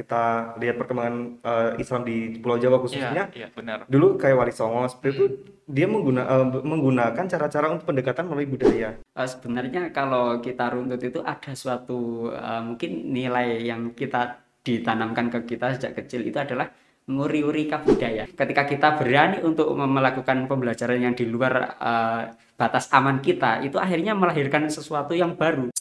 kita 0.00 0.56
lihat 0.56 0.80
perkembangan 0.80 1.16
eh, 1.44 1.70
Islam 1.82 2.02
di 2.08 2.40
Pulau 2.40 2.56
Jawa 2.56 2.80
khususnya, 2.80 3.28
iya 3.36 3.52
benar. 3.52 3.84
dulu 3.84 4.16
kayak 4.16 4.36
Wali 4.40 4.54
Songo 4.56 4.88
seperti 4.88 5.08
itu 5.12 5.24
dia 5.70 5.86
mengguna, 5.86 6.24
eh, 6.26 6.46
menggunakan 6.64 7.24
cara-cara 7.28 7.70
untuk 7.70 7.92
pendekatan 7.92 8.26
melalui 8.26 8.48
budaya. 8.48 8.96
Eh, 8.96 9.28
sebenarnya 9.28 9.92
kalau 9.92 10.40
kita 10.40 10.72
runtut 10.72 11.04
itu 11.04 11.20
ada 11.20 11.52
suatu 11.52 12.32
eh, 12.32 12.62
mungkin 12.64 13.12
nilai 13.12 13.60
yang 13.62 13.92
kita 13.92 14.40
ditanamkan 14.64 15.32
ke 15.32 15.56
kita 15.56 15.76
sejak 15.76 15.96
kecil 16.04 16.24
itu 16.24 16.36
adalah 16.36 16.68
nguri-uri 17.10 17.66
budaya. 17.66 18.24
Ketika 18.30 18.62
kita 18.68 18.88
berani 18.94 19.42
untuk 19.42 19.74
melakukan 19.74 20.46
pembelajaran 20.46 21.10
yang 21.10 21.14
di 21.16 21.26
luar 21.26 21.76
eh, 21.76 22.22
batas 22.54 22.92
aman 22.92 23.24
kita, 23.24 23.64
itu 23.64 23.80
akhirnya 23.80 24.12
melahirkan 24.12 24.68
sesuatu 24.68 25.16
yang 25.16 25.34
baru. 25.34 25.72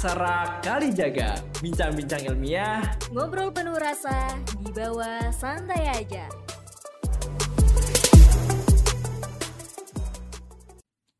Aksara 0.00 0.64
Kalijaga, 0.64 1.36
bincang-bincang 1.60 2.24
ilmiah 2.32 2.80
Ngobrol 3.12 3.52
penuh 3.52 3.76
rasa, 3.76 4.32
di 4.56 4.72
bawah 4.72 5.28
santai 5.28 5.92
aja. 5.92 6.24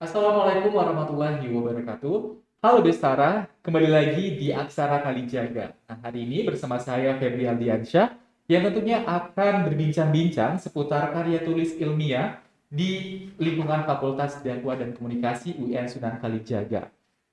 Assalamualaikum 0.00 0.72
warahmatullahi 0.72 1.44
wabarakatuh. 1.52 2.40
Halo 2.64 2.80
Bestara, 2.80 3.52
kembali 3.60 3.88
lagi 3.92 4.40
di 4.40 4.48
Aksara 4.48 5.04
Kalijaga. 5.04 5.76
Nah, 5.84 6.00
hari 6.00 6.24
ini 6.24 6.48
bersama 6.48 6.80
saya 6.80 7.20
Febri 7.20 7.44
Aldiansyah 7.52 8.16
yang 8.48 8.64
tentunya 8.64 9.04
akan 9.04 9.68
berbincang-bincang 9.68 10.56
seputar 10.56 11.12
karya 11.12 11.44
tulis 11.44 11.76
ilmiah 11.76 12.40
di 12.72 13.28
lingkungan 13.36 13.84
Fakultas 13.84 14.40
Dakwah 14.40 14.80
dan 14.80 14.96
Komunikasi 14.96 15.60
UIN 15.60 15.84
Sunan 15.84 16.16
Kalijaga. 16.16 16.88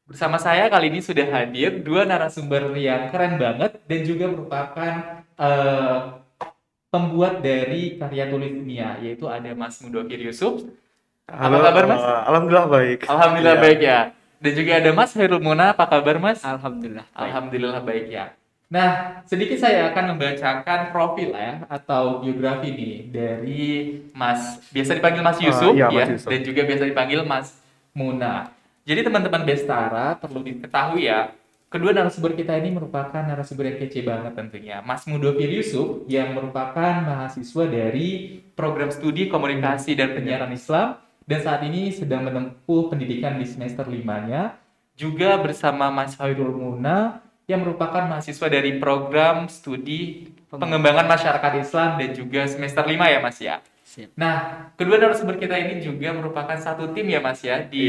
Bersama 0.07 0.39
saya 0.39 0.71
kali 0.71 0.87
ini 0.87 1.03
sudah 1.03 1.27
hadir 1.27 1.83
dua 1.83 2.07
narasumber 2.07 2.71
yang 2.79 3.11
keren 3.11 3.35
banget 3.35 3.75
dan 3.83 3.99
juga 4.07 4.25
merupakan 4.31 4.91
eh, 5.35 5.97
pembuat 6.87 7.43
dari 7.43 7.99
karya 7.99 8.31
tulis 8.31 8.47
ilmiah, 8.49 8.95
yaitu 9.03 9.27
ada 9.27 9.51
Mas 9.51 9.83
Mudokir 9.83 10.15
Yusuf. 10.17 10.63
Apa 11.27 11.59
kabar, 11.59 11.83
Mas? 11.85 11.99
eh, 11.99 12.21
Alhamdulillah 12.23 12.67
baik. 12.71 12.99
Alhamdulillah 13.03 13.55
Iya. 13.59 13.63
baik 13.67 13.79
ya. 13.83 13.99
Dan 14.39 14.51
juga 14.55 14.71
ada 14.79 14.89
Mas 14.95 15.11
Hairul 15.11 15.43
Muna, 15.43 15.75
apa 15.75 15.83
kabar 15.83 16.15
Mas? 16.17 16.39
Alhamdulillah. 16.39 17.03
baik. 17.03 17.19
Alhamdulillah 17.19 17.81
baik 17.83 18.05
ya. 18.07 18.25
Nah, 18.67 19.23
sedikit 19.23 19.59
saya 19.59 19.91
akan 19.91 20.15
membacakan 20.15 20.91
profil 20.91 21.31
ya 21.31 21.63
atau 21.67 22.19
biografi 22.19 22.71
nih 22.71 22.95
dari 23.07 23.63
Mas 24.11 24.59
biasa 24.71 24.91
dipanggil 24.95 25.23
Mas 25.23 25.39
Ah, 25.39 25.43
Yusuf 25.47 25.71
iya, 25.71 25.87
ya 25.87 25.95
Mas 25.99 26.09
Yusuf. 26.15 26.29
dan 26.31 26.39
juga 26.43 26.61
biasa 26.63 26.83
dipanggil 26.83 27.19
Mas 27.23 27.47
Muna. 27.91 28.51
Jadi 28.87 29.03
teman-teman 29.03 29.43
Bestara 29.43 30.15
perlu 30.15 30.39
diketahui 30.47 31.11
ya, 31.11 31.35
kedua 31.67 31.91
narasumber 31.91 32.39
kita 32.39 32.55
ini 32.55 32.71
merupakan 32.71 33.19
narasumber 33.19 33.75
yang 33.75 33.83
kece 33.83 33.99
banget 33.99 34.31
tentunya. 34.31 34.79
Mas 34.79 35.03
Mudofir 35.03 35.51
Yusuf 35.51 36.07
yang 36.07 36.31
merupakan 36.31 37.03
mahasiswa 37.03 37.67
dari 37.67 38.39
program 38.55 38.87
studi 38.87 39.27
komunikasi 39.27 39.91
dan 39.91 40.15
penyiaran 40.15 40.55
Islam 40.55 41.03
dan 41.27 41.39
saat 41.43 41.67
ini 41.67 41.91
sedang 41.91 42.31
menempuh 42.31 42.87
pendidikan 42.87 43.35
di 43.35 43.43
semester 43.43 43.83
5-nya. 43.83 44.55
Juga 44.95 45.35
bersama 45.35 45.91
Mas 45.91 46.15
Hairul 46.15 46.55
Muna 46.55 47.19
yang 47.43 47.67
merupakan 47.67 48.07
mahasiswa 48.07 48.47
dari 48.47 48.79
program 48.79 49.51
studi 49.51 50.31
pengembangan 50.47 51.11
masyarakat 51.11 51.53
Islam 51.59 51.99
dan 51.99 52.09
juga 52.15 52.47
semester 52.47 52.87
5 52.87 52.95
ya 52.95 53.19
Mas 53.19 53.37
ya. 53.43 53.59
Nah, 54.15 54.71
kedua 54.79 54.95
narasumber 54.95 55.35
kita 55.35 55.59
ini 55.59 55.83
juga 55.83 56.15
merupakan 56.15 56.55
satu 56.55 56.95
tim 56.95 57.11
ya 57.11 57.19
Mas 57.19 57.43
ya 57.43 57.59
di 57.67 57.83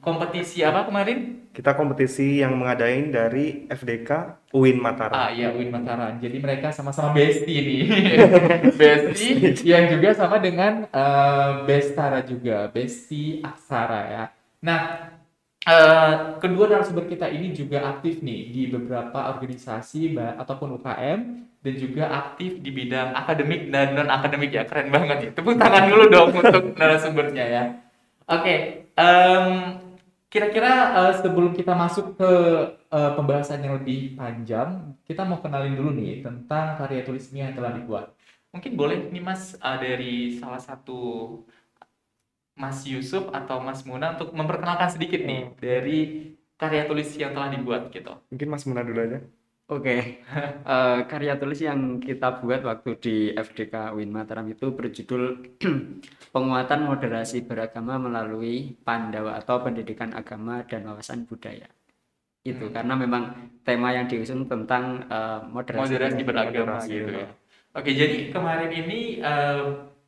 kompetisi 0.00 0.62
apa 0.62 0.86
kemarin? 0.86 1.48
Kita 1.52 1.74
kompetisi 1.74 2.38
yang 2.38 2.54
mengadain 2.54 3.10
dari 3.10 3.66
FDK 3.66 4.38
UIN 4.54 4.78
Mataram. 4.78 5.16
Ah 5.16 5.30
iya 5.34 5.50
UIN 5.50 5.74
Mataram. 5.74 6.16
Jadi 6.22 6.38
mereka 6.38 6.70
sama-sama 6.70 7.10
bestie 7.10 7.60
nih. 7.60 7.82
bestie 8.80 9.58
yang 9.66 9.90
juga 9.90 10.14
sama 10.14 10.38
dengan 10.38 10.86
eh, 10.86 11.50
Bestara 11.66 12.22
juga, 12.22 12.70
Besti 12.70 13.42
Aksara 13.42 14.00
ya. 14.06 14.24
Nah, 14.62 14.80
eh, 15.66 16.12
kedua 16.38 16.70
narasumber 16.70 17.10
kita 17.10 17.26
ini 17.26 17.50
juga 17.50 17.90
aktif 17.90 18.22
nih 18.22 18.54
di 18.54 18.62
beberapa 18.70 19.34
organisasi 19.34 20.14
ataupun 20.14 20.78
UKM 20.78 21.20
dan 21.58 21.74
juga 21.74 22.06
aktif 22.14 22.62
di 22.62 22.70
bidang 22.70 23.18
akademik 23.18 23.66
dan 23.74 23.98
non 23.98 24.06
akademik 24.06 24.54
ya. 24.54 24.62
Keren 24.62 24.94
banget 24.94 25.18
ya. 25.26 25.30
Tepuk 25.34 25.58
tangan 25.58 25.90
dulu 25.90 26.04
dong 26.06 26.30
untuk 26.38 26.64
narasumbernya 26.78 27.44
ya. 27.50 27.64
Oke, 28.28 28.84
em, 28.92 29.87
kira-kira 30.28 30.72
eh, 31.08 31.14
sebelum 31.20 31.52
kita 31.56 31.72
masuk 31.72 32.16
ke 32.20 32.30
eh, 32.92 33.12
pembahasan 33.16 33.64
yang 33.64 33.80
lebih 33.80 34.16
panjang, 34.16 34.96
kita 35.08 35.24
mau 35.24 35.40
kenalin 35.40 35.74
dulu 35.76 35.90
nih 35.96 36.20
tentang 36.20 36.76
karya 36.76 37.02
tulis 37.04 37.28
ilmiah 37.32 37.50
yang 37.50 37.56
telah 37.56 37.72
dibuat. 37.76 38.06
Mungkin 38.52 38.72
boleh 38.80 38.98
nih 39.12 39.24
Mas 39.24 39.56
eh, 39.56 39.78
dari 39.80 40.14
salah 40.40 40.60
satu 40.60 41.00
Mas 42.58 42.82
Yusuf 42.84 43.30
atau 43.30 43.62
Mas 43.62 43.86
Muna 43.86 44.18
untuk 44.18 44.34
memperkenalkan 44.34 44.90
sedikit 44.90 45.22
nih 45.22 45.54
dari 45.56 45.98
karya 46.58 46.90
tulis 46.90 47.08
yang 47.14 47.32
telah 47.32 47.48
dibuat 47.54 47.88
gitu. 47.94 48.18
Mungkin 48.34 48.48
Mas 48.50 48.66
Muna 48.66 48.82
dulu 48.82 48.98
aja. 48.98 49.18
Oke, 49.68 50.24
Eh, 50.68 50.98
karya 51.08 51.40
tulis 51.40 51.60
yang 51.64 51.96
kita 51.96 52.44
buat 52.44 52.60
waktu 52.60 52.90
di 53.00 53.16
FDK 53.32 53.96
UIN 53.96 54.12
Mataram 54.12 54.44
itu 54.48 54.68
berjudul 54.68 55.44
Penguatan 56.28 56.84
Moderasi 56.84 57.42
Beragama 57.42 57.96
Melalui 57.96 58.76
Pandawa 58.78 59.40
atau 59.40 59.60
Pendidikan 59.60 60.12
Agama 60.12 60.62
dan 60.64 60.84
Wawasan 60.84 61.24
Budaya. 61.24 61.66
Itu 62.40 62.68
Hmm. 62.68 62.74
karena 62.74 62.94
memang 62.94 63.22
tema 63.60 63.90
yang 63.90 64.06
diusung 64.06 64.44
tentang 64.44 65.04
eh, 65.04 65.40
moderasi. 65.44 65.90
Moderasi 65.90 66.20
beragama 66.22 66.78
Moderasi, 66.78 66.90
gitu 66.90 67.10
ya. 67.12 67.24
ya. 67.24 67.30
Oke, 67.74 67.90
jadi 67.92 68.16
kemarin 68.28 68.70
ini 68.70 69.00
eh, 69.20 69.62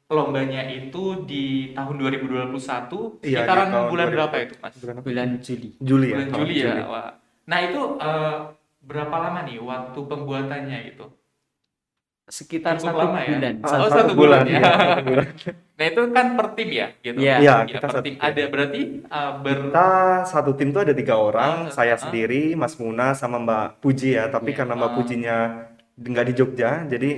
lombanya 0.08 0.66
itu 0.66 1.22
di 1.22 1.44
tahun 1.70 1.94
2021 1.94 3.20
Iya, 3.22 3.46
sekitaran 3.46 3.68
bulan 3.86 4.08
2000. 4.08 4.14
berapa 4.16 4.36
itu, 4.42 4.54
Mas? 4.58 4.74
Bukan 4.76 4.94
apa? 4.96 5.04
Bulan 5.04 5.28
Juli. 5.38 5.68
Juli 5.78 6.06
ya. 6.06 6.14
bulan 6.16 6.28
Juli 6.34 6.54
ya. 6.58 6.74
Wah. 6.84 7.10
Nah 7.46 7.58
itu 7.62 7.80
eh, 7.98 8.36
berapa 8.80 9.16
lama 9.18 9.40
nih 9.44 9.58
waktu 9.60 9.98
pembuatannya 10.00 10.78
itu? 10.88 11.06
Sekitar 12.30 12.78
Cukup 12.78 12.86
satu 12.86 12.98
lama 13.02 13.18
ya? 13.18 13.28
bulan. 13.28 13.54
Ah, 13.60 13.76
Oh, 13.76 13.90
satu 13.90 14.12
bulan 14.14 14.42
ya. 14.46 14.52
iya, 14.54 14.70
satu 14.70 15.02
bulan. 15.04 15.26
Nah 15.74 15.86
itu 15.86 16.00
kan 16.08 16.26
per 16.32 16.46
tim 16.54 16.68
ya, 16.70 16.86
gitu. 16.96 17.18
Iya. 17.18 17.34
Iya, 17.36 17.54
Ya, 17.56 17.56
kita 17.66 17.78
per 17.80 17.90
satu 17.90 18.04
tim. 18.04 18.14
tim. 18.14 18.22
Ada 18.22 18.42
berarti 18.46 18.82
eh, 19.02 19.32
ber 19.36 19.58
Kita 19.66 19.88
satu 20.24 20.50
tim 20.54 20.68
tuh 20.70 20.80
ada 20.80 20.94
tiga 20.94 21.14
orang, 21.16 21.52
Oh, 21.66 21.72
saya 21.72 21.94
ah. 21.94 22.00
sendiri, 22.00 22.54
Mas 22.54 22.74
Muna, 22.74 23.12
sama 23.12 23.36
Mbak 23.36 23.66
Puji 23.78 24.14
ya. 24.14 24.28
Tapi 24.28 24.50
Iya. 24.50 24.56
karena 24.56 24.74
Mbak 24.74 24.86
Ah. 24.86 24.94
Pujinya 24.94 25.36
nggak 25.96 26.24
di 26.24 26.32
Jogja, 26.32 26.70
jadi 26.86 27.10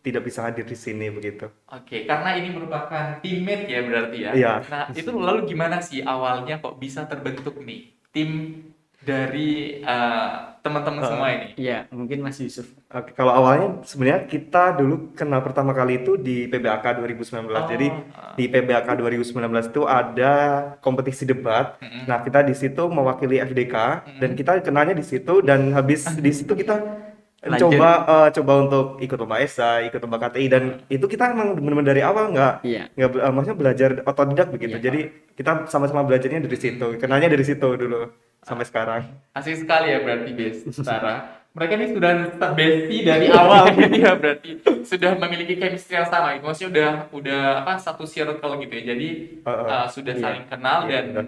tidak 0.00 0.22
bisa 0.24 0.40
hadir 0.42 0.64
di 0.64 0.72
sini 0.74 1.10
begitu. 1.10 1.44
Oke, 1.66 2.04
karena 2.04 2.32
ini 2.32 2.48
merupakan 2.50 3.20
teammate 3.20 3.66
ya 3.66 3.80
berarti 3.82 4.16
ya. 4.18 4.30
Iya. 4.32 4.52
Nah, 4.64 4.84
itu 4.90 5.10
lalu 5.10 5.44
gimana 5.46 5.76
sih 5.78 6.00
awalnya 6.00 6.56
kok 6.56 6.76
bisa 6.76 7.04
terbentuk 7.04 7.60
nih 7.60 7.92
tim 8.08 8.30
dari 8.98 9.80
eh, 9.80 10.28
teman-teman 10.58 11.00
Ah. 11.00 11.06
semua 11.06 11.28
ini? 11.30 11.48
Iya, 11.54 11.84
mungkin 11.90 12.20
Mas 12.20 12.38
Yusuf. 12.38 12.68
Oke, 12.90 13.14
kalau 13.14 13.30
awalnya 13.30 13.86
sebenarnya 13.86 14.26
kita 14.26 14.74
dulu 14.74 15.14
kenal 15.14 15.38
pertama 15.46 15.70
kali 15.70 16.02
itu 16.02 16.18
di 16.18 16.50
PBAK 16.50 16.98
2019. 16.98 17.46
Jadi 17.70 17.86
ah. 18.10 18.34
di 18.34 18.50
PBAK 18.50 18.98
2019 18.98 19.30
itu 19.70 19.86
ada 19.86 20.34
kompetisi 20.82 21.22
debat. 21.22 21.78
Mm-mm. 21.78 22.10
Nah, 22.10 22.18
kita 22.26 22.42
di 22.42 22.50
situ 22.50 22.90
mewakili 22.90 23.38
FDK 23.38 23.74
dan 24.18 24.30
kita 24.34 24.58
kenalnya 24.66 24.98
di 24.98 25.06
situ 25.06 25.38
dan 25.38 25.70
habis 25.70 26.02
di 26.18 26.34
situ 26.34 26.50
kita 26.58 26.82
Lanjut. 27.46 27.78
coba 27.78 27.90
eh, 28.26 28.28
coba 28.42 28.52
untuk 28.66 28.86
ikut 28.98 29.18
lomba 29.22 29.38
esai, 29.38 29.86
ikut 29.86 30.02
lomba 30.02 30.18
KTI 30.26 30.46
dan 30.50 30.62
itu 30.90 31.06
kita 31.06 31.30
emang 31.30 31.54
benar-benar 31.56 31.94
dari 31.94 32.02
awal 32.02 32.34
nggak 32.34 32.54
Iya. 32.66 32.90
nggak 32.98 33.10
be- 33.14 33.22
eh, 33.22 33.32
maksudnya 33.32 33.58
belajar 33.62 33.90
otodidak 34.02 34.48
begitu. 34.50 34.76
Iya. 34.76 34.84
Jadi 34.90 35.00
kita 35.38 35.70
sama-sama 35.70 36.02
belajarnya 36.02 36.42
dari 36.42 36.58
situ. 36.58 36.86
Kenalnya 36.98 37.30
dari 37.30 37.46
situ 37.46 37.68
dulu 37.78 38.10
sampai 38.42 38.66
sekarang. 38.66 39.02
Asik 39.32 39.62
sekali 39.62 39.94
ya 39.94 40.02
berarti 40.02 40.30
Bes, 40.34 40.66
Sarah. 40.82 41.38
Mereka 41.50 41.72
ini 41.74 41.86
sudah 41.90 42.12
bestie 42.54 43.02
dari 43.02 43.26
awal 43.26 43.74
gitu 43.74 43.96
ya 44.06 44.14
berarti 44.14 44.50
sudah 44.86 45.18
memiliki 45.18 45.58
chemistry 45.58 45.98
yang 45.98 46.06
sama 46.06 46.38
gitu. 46.38 46.46
Maksudnya 46.46 46.70
udah 46.70 46.90
udah 47.10 47.40
apa 47.60 47.72
satu 47.74 48.06
circle 48.06 48.38
gitu 48.60 48.72
ya. 48.72 48.94
Jadi 48.94 49.08
Heeh. 49.42 49.66
uh, 49.66 49.86
sudah 49.86 50.14
Iya. 50.14 50.22
saling 50.22 50.44
kenal 50.46 50.78
Iya, 50.86 50.90
dan 50.92 51.04
benar. 51.10 51.26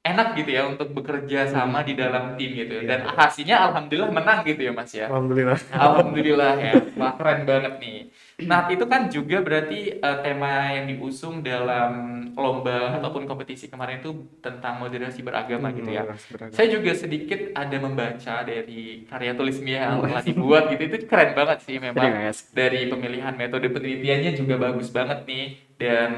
enak 0.00 0.28
gitu 0.36 0.50
ya 0.52 0.62
untuk 0.64 0.88
bekerja 0.94 1.40
sama 1.44 1.82
di 1.82 1.92
dalam 1.92 2.38
tim 2.38 2.54
gitu. 2.54 2.78
Iya, 2.78 2.86
Dan 2.86 3.00
hasilnya 3.10 3.56
alhamdulillah 3.66 4.08
menang 4.08 4.40
gitu 4.42 4.62
ya 4.62 4.70
Mas 4.70 4.94
ya. 4.94 5.10
Alhamdulillah. 5.10 5.58
Alhamdulillah 5.68 6.52
ya, 6.56 6.72
wah 6.94 7.12
keren 7.12 7.42
banget 7.42 7.74
nih. 7.76 7.98
Nah 8.38 8.70
itu 8.70 8.86
kan 8.86 9.10
juga 9.10 9.42
berarti 9.42 9.98
eh, 9.98 10.18
tema 10.22 10.70
yang 10.70 10.86
diusung 10.86 11.42
dalam 11.42 11.90
lomba 12.38 12.94
ataupun 13.02 13.26
kompetisi 13.26 13.66
kemarin 13.66 13.98
itu 13.98 14.14
tentang 14.38 14.78
moderasi 14.78 15.26
beragama 15.26 15.74
gitu 15.74 15.90
ya. 15.90 16.06
Hmm, 16.06 16.14
beragam. 16.30 16.54
Saya 16.54 16.68
juga 16.70 16.94
sedikit 16.94 17.50
ada 17.50 17.76
membaca 17.82 18.34
dari 18.46 19.02
karya 19.10 19.32
tulis 19.34 19.58
ilmiah 19.58 19.90
yang 19.90 19.98
telah 20.06 20.22
dibuat 20.22 20.62
gitu, 20.70 20.82
itu 20.86 20.96
keren 21.10 21.34
banget 21.34 21.58
sih 21.66 21.82
memang. 21.82 22.30
Dari 22.54 22.86
pemilihan 22.86 23.34
metode 23.34 23.66
penelitiannya 23.74 24.30
juga 24.38 24.54
bagus 24.54 24.88
banget 24.94 25.26
nih 25.26 25.46
dan 25.74 26.10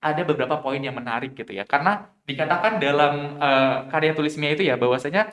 ada 0.00 0.22
beberapa 0.24 0.56
poin 0.64 0.80
yang 0.80 0.96
menarik 0.96 1.36
gitu 1.36 1.52
ya. 1.52 1.68
Karena 1.68 2.08
dikatakan 2.24 2.80
dalam 2.80 3.36
eh, 3.36 3.76
karya 3.92 4.16
tulisnya 4.16 4.48
itu 4.56 4.64
ya 4.64 4.80
bahwasanya 4.80 5.28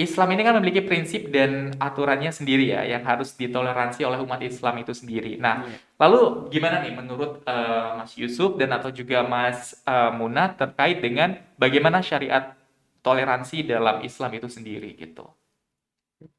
Islam 0.00 0.28
ini 0.32 0.42
kan 0.42 0.56
memiliki 0.56 0.82
prinsip 0.82 1.28
dan 1.28 1.76
aturannya 1.76 2.32
sendiri 2.32 2.72
ya 2.72 2.80
yang 2.82 3.04
harus 3.04 3.36
ditoleransi 3.36 4.00
oleh 4.08 4.18
umat 4.24 4.40
Islam 4.40 4.80
itu 4.80 4.96
sendiri. 4.96 5.36
Nah, 5.36 5.68
lalu 6.00 6.48
gimana 6.48 6.80
nih 6.80 6.96
menurut 6.96 7.44
eh, 7.44 7.88
Mas 8.00 8.16
Yusuf 8.16 8.56
dan 8.56 8.72
atau 8.72 8.88
juga 8.88 9.20
Mas 9.20 9.76
eh, 9.84 10.10
Muna 10.16 10.56
terkait 10.56 11.04
dengan 11.04 11.36
bagaimana 11.60 12.00
syariat 12.00 12.56
toleransi 13.04 13.68
dalam 13.68 14.00
Islam 14.00 14.30
itu 14.32 14.48
sendiri 14.48 14.96
gitu? 14.96 15.28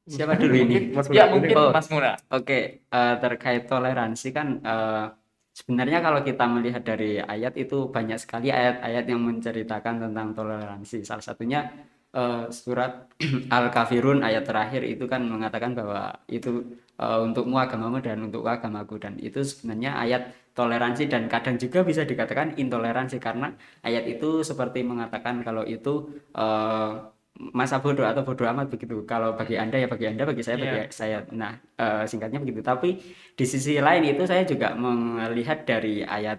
Siapa 0.10 0.34
dulu 0.36 0.56
ini? 0.58 0.92
Mas 0.92 1.08
Ya 1.14 1.30
Muna, 1.30 1.34
mungkin 1.38 1.56
Oh. 1.56 1.70
Mas 1.70 1.88
Muna. 1.94 2.12
Oke, 2.34 2.60
eh, 2.84 3.16
terkait 3.22 3.70
toleransi 3.70 4.28
kan 4.34 4.48
eh, 4.66 5.06
sebenarnya 5.54 6.02
kalau 6.02 6.26
kita 6.26 6.46
melihat 6.50 6.82
dari 6.82 7.22
ayat 7.22 7.54
itu 7.54 7.88
banyak 7.94 8.18
sekali 8.18 8.50
ayat-ayat 8.50 9.06
yang 9.06 9.22
menceritakan 9.22 10.10
tentang 10.10 10.28
toleransi. 10.34 11.06
Salah 11.06 11.22
satunya 11.22 11.70
eh, 12.14 12.46
surat 12.54 13.10
Al-Kafirun 13.58 14.22
ayat 14.24 14.44
terakhir 14.50 14.82
itu 14.86 15.06
kan 15.10 15.22
mengatakan 15.26 15.74
bahwa 15.74 16.14
itu 16.30 16.64
eh, 17.02 17.20
untukmu 17.26 17.58
agamamu 17.58 18.00
dan 18.06 18.18
untuk 18.26 18.46
agamaku 18.46 18.96
dan 19.02 19.18
itu 19.20 19.42
sebenarnya 19.42 19.98
ayat 20.00 20.24
toleransi 20.54 21.10
dan 21.10 21.26
kadang 21.26 21.58
juga 21.58 21.82
bisa 21.82 22.06
dikatakan 22.06 22.54
intoleransi 22.62 23.18
karena 23.18 23.58
ayat 23.82 24.06
itu 24.06 24.46
seperti 24.46 24.86
mengatakan 24.86 25.42
kalau 25.42 25.66
itu 25.66 26.14
eh, 26.38 26.92
masa 27.34 27.82
bodoh 27.82 28.06
atau 28.06 28.22
bodoh 28.22 28.46
amat 28.46 28.70
begitu. 28.70 29.02
Kalau 29.10 29.34
bagi 29.34 29.58
Anda 29.58 29.82
ya 29.82 29.88
bagi 29.90 30.06
Anda, 30.06 30.24
bagi 30.30 30.46
saya 30.46 30.58
bagi 30.62 30.78
Iya. 30.86 30.94
saya. 30.94 31.18
Nah, 31.34 31.58
eh, 31.82 32.06
singkatnya 32.06 32.38
begitu. 32.38 32.62
Tapi 32.62 32.90
di 33.34 33.46
sisi 33.50 33.82
lain 33.82 34.06
itu 34.06 34.22
saya 34.30 34.46
juga 34.46 34.78
melihat 34.78 35.66
dari 35.66 36.06
ayat 36.06 36.38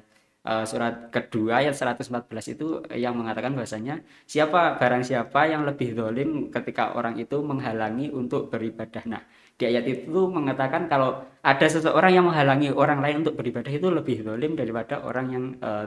eh, 0.48 0.64
surat 0.70 0.94
kedua 1.14 1.64
ayat 1.64 1.74
114 1.74 2.54
itu 2.54 2.66
yang 2.94 3.14
mengatakan 3.16 3.52
bahasanya 3.56 4.04
siapa 4.28 4.76
barang 4.80 5.04
siapa 5.04 5.40
yang 5.52 5.62
lebih 5.68 5.96
dolim 5.96 6.52
ketika 6.54 6.94
orang 6.98 7.16
itu 7.18 7.36
menghalangi 7.40 8.12
untuk 8.12 8.52
beribadah. 8.52 9.02
Nah, 9.08 9.22
di 9.58 9.64
ayat 9.70 9.84
itu 9.88 10.20
mengatakan 10.28 10.90
kalau 10.92 11.24
ada 11.40 11.66
seseorang 11.66 12.12
yang 12.16 12.26
menghalangi 12.28 12.68
orang 12.74 13.00
lain 13.04 13.16
untuk 13.24 13.34
beribadah 13.40 13.72
itu 13.72 13.88
lebih 13.88 14.16
dolim 14.26 14.52
daripada 14.60 15.00
orang 15.08 15.26
yang 15.34 15.44
eh, 15.62 15.86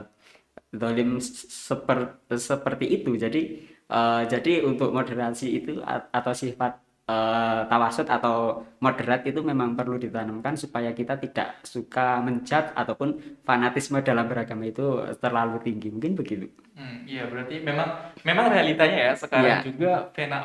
dolim 0.74 1.18
seperti 1.22 2.36
seperti 2.38 2.86
itu. 3.00 3.10
Jadi 3.14 3.40
eh, 3.88 4.22
jadi 4.32 4.52
untuk 4.66 4.90
moderasi 4.96 5.46
itu 5.58 5.72
atau 5.86 6.32
sifat 6.34 6.87
eh, 7.08 7.60
tawasud 7.66 8.04
atau 8.06 8.36
moderat 8.78 9.24
itu 9.24 9.40
memang 9.40 9.72
perlu 9.72 9.96
ditanamkan 9.96 10.54
supaya 10.54 10.92
kita 10.92 11.16
tidak 11.16 11.58
suka 11.64 12.20
menjat 12.20 12.76
ataupun 12.76 13.16
fanatisme 13.42 13.98
dalam 14.04 14.28
beragama 14.28 14.68
itu 14.68 14.84
terlalu 15.16 15.56
tinggi. 15.64 15.88
Mungkin 15.88 16.12
begitu. 16.14 16.46
Hmm, 16.78 17.02
iya 17.08 17.26
berarti 17.26 17.58
memang 17.58 17.88
memang 18.22 18.54
realitanya 18.54 19.10
ya 19.10 19.12
sekarang 19.16 19.50
Iya. 19.50 19.66
juga 19.66 19.92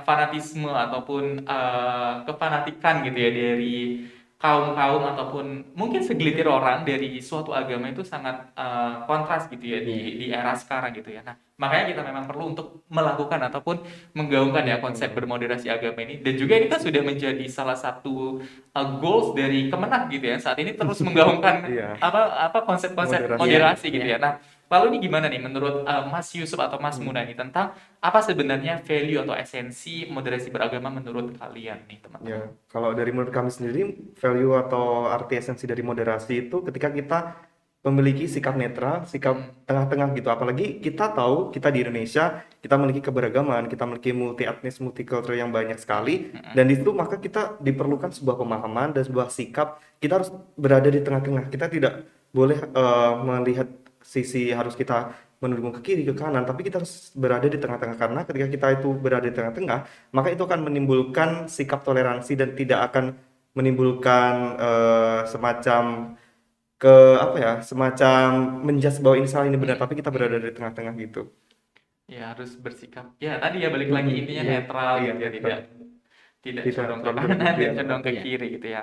fanatisme 0.01 0.65
ataupun 0.65 1.45
eh, 1.45 2.13
kefanatikan 2.25 3.05
gitu 3.05 3.17
ya 3.19 3.29
dari 3.29 3.77
kaum-kaum 4.43 5.07
ataupun 5.07 5.45
mungkin 5.71 6.03
segelintir 6.03 6.43
orang 6.45 6.83
dari 6.83 7.15
suatu 7.23 7.55
agama 7.55 7.87
itu 7.87 8.03
sangat 8.03 8.51
eh, 8.53 8.93
kontras 9.07 9.47
gitu 9.47 9.63
ya 9.63 9.79
di 9.79 10.19
di 10.19 10.25
era 10.29 10.51
sekarang 10.51 10.91
gitu 10.91 11.09
ya. 11.09 11.23
Nah, 11.23 11.31
makanya 11.55 11.95
kita 11.95 12.01
memang 12.03 12.27
perlu 12.27 12.51
untuk 12.51 12.83
melakukan 12.91 13.39
ataupun 13.39 13.87
menggaungkan 14.11 14.67
ya 14.67 14.83
konsep 14.83 15.15
bermoderasi 15.15 15.71
agama 15.71 16.03
ini 16.03 16.19
dan 16.19 16.35
juga 16.35 16.59
ini 16.59 16.67
kan 16.67 16.75
sudah 16.77 16.99
menjadi 16.99 17.45
salah 17.47 17.79
satu 17.79 18.43
eh, 18.75 18.87
goals 18.99 19.31
dari 19.31 19.71
Kemenak 19.71 20.11
gitu 20.11 20.25
ya 20.27 20.35
saat 20.35 20.59
ini 20.59 20.75
terus 20.75 20.99
menggaungkan 21.07 21.63
Iya. 21.63 21.95
apa 22.03 22.21
apa 22.51 22.59
konsep-konsep 22.67 23.23
Moderasi. 23.23 23.39
moderasi 23.39 23.85
gitu 23.89 24.07
ya. 24.11 24.19
Nah, 24.19 24.33
Lalu 24.73 24.85
ini 24.89 24.97
gimana 25.05 25.29
nih 25.29 25.37
menurut 25.37 25.85
uh, 25.85 26.09
Mas 26.09 26.33
Yusuf 26.33 26.57
atau 26.57 26.81
Mas 26.81 26.97
Hmm. 26.97 27.09
Muna 27.09 27.25
nih 27.25 27.35
tentang 27.35 27.75
apa 27.99 28.19
sebenarnya 28.23 28.79
value 28.79 29.19
atau 29.19 29.35
esensi 29.35 30.07
moderasi 30.07 30.47
beragama 30.53 30.87
menurut 30.87 31.35
kalian 31.35 31.83
nih 31.89 31.99
teman-teman? 31.99 32.31
Ya, 32.31 32.41
kalau 32.71 32.95
dari 32.95 33.11
menurut 33.11 33.33
kami 33.33 33.51
sendiri, 33.51 34.13
value 34.15 34.55
atau 34.55 35.11
arti 35.11 35.35
esensi 35.35 35.67
dari 35.67 35.83
moderasi 35.83 36.47
itu 36.47 36.63
ketika 36.63 36.93
kita 36.93 37.19
memiliki 37.83 38.31
sikap 38.31 38.55
netral, 38.55 39.03
sikap 39.03 39.35
tengah-tengah 39.67 40.15
gitu. 40.15 40.31
Apalagi 40.31 40.79
kita 40.79 41.11
tahu 41.11 41.51
kita 41.51 41.67
di 41.67 41.83
Indonesia, 41.83 42.39
kita 42.63 42.79
memiliki 42.79 43.03
keberagaman, 43.03 43.67
kita 43.67 43.83
memiliki 43.83 44.15
multi 44.15 44.47
etnis, 44.47 44.79
multi 44.79 45.03
culture 45.03 45.35
yang 45.35 45.51
banyak 45.51 45.75
sekali. 45.75 46.31
Dan 46.55 46.71
di 46.71 46.79
situ 46.79 46.95
maka 46.95 47.19
kita 47.19 47.59
diperlukan 47.59 48.15
sebuah 48.15 48.39
pemahaman 48.39 48.95
dan 48.95 49.03
sebuah 49.03 49.27
sikap. 49.27 49.83
Kita 49.99 50.23
harus 50.23 50.31
berada 50.55 50.87
di 50.87 51.03
tengah-tengah. 51.03 51.51
Kita 51.51 51.67
tidak 51.67 52.07
boleh 52.31 52.63
eh, 52.63 53.13
melihat 53.19 53.67
sisi 54.03 54.51
harus 54.59 54.75
kita 54.81 54.93
menunduk 55.41 55.79
ke 55.79 55.81
kiri 55.91 56.01
ke 56.07 56.13
kanan, 56.15 56.43
tapi 56.49 56.61
kita 56.67 56.79
harus 56.79 57.11
berada 57.15 57.47
di 57.51 57.57
tengah-tengah 57.59 57.97
karena 57.99 58.19
ketika 58.27 58.47
kita 58.55 58.67
itu 58.79 58.87
berada 58.95 59.25
di 59.27 59.35
tengah-tengah, 59.35 59.79
maka 60.15 60.27
itu 60.31 60.43
akan 60.47 60.59
menimbulkan 60.67 61.29
sikap 61.51 61.79
toleransi 61.87 62.31
dan 62.39 62.49
tidak 62.59 62.79
akan 62.91 63.05
menimbulkan 63.57 64.33
eh, 64.59 65.19
semacam 65.31 65.83
ke 66.81 66.95
apa 67.25 67.37
ya, 67.45 67.51
semacam 67.69 68.23
menjudge 68.67 68.99
bahwa 69.03 69.15
ini 69.21 69.27
salah 69.31 69.47
ini 69.49 69.57
benar, 69.63 69.77
tapi 69.83 69.93
kita 69.99 70.09
berada 70.15 70.37
di 70.39 70.51
tengah-tengah 70.51 70.93
gitu. 70.99 71.21
Ya 72.13 72.35
harus 72.35 72.51
bersikap. 72.59 73.05
Ya 73.25 73.39
tadi 73.39 73.63
ya 73.63 73.69
balik 73.71 73.89
lagi 73.95 74.11
intinya 74.19 74.43
Iya. 74.43 74.51
netral 74.59 74.93
Iya, 74.99 75.11
gitu 75.15 75.23
ya, 75.23 75.29
netral. 75.31 75.43
tidak 75.43 75.59
tidak 76.43 76.63
Tidak 76.67 76.75
condong 76.77 77.01
ke 77.03 77.11
kanan, 77.17 77.53
tidak 77.59 77.73
condong 77.79 78.01
ke 78.05 78.11
Iya. 78.11 78.21
kiri 78.23 78.45
gitu 78.59 78.67
ya. 78.75 78.81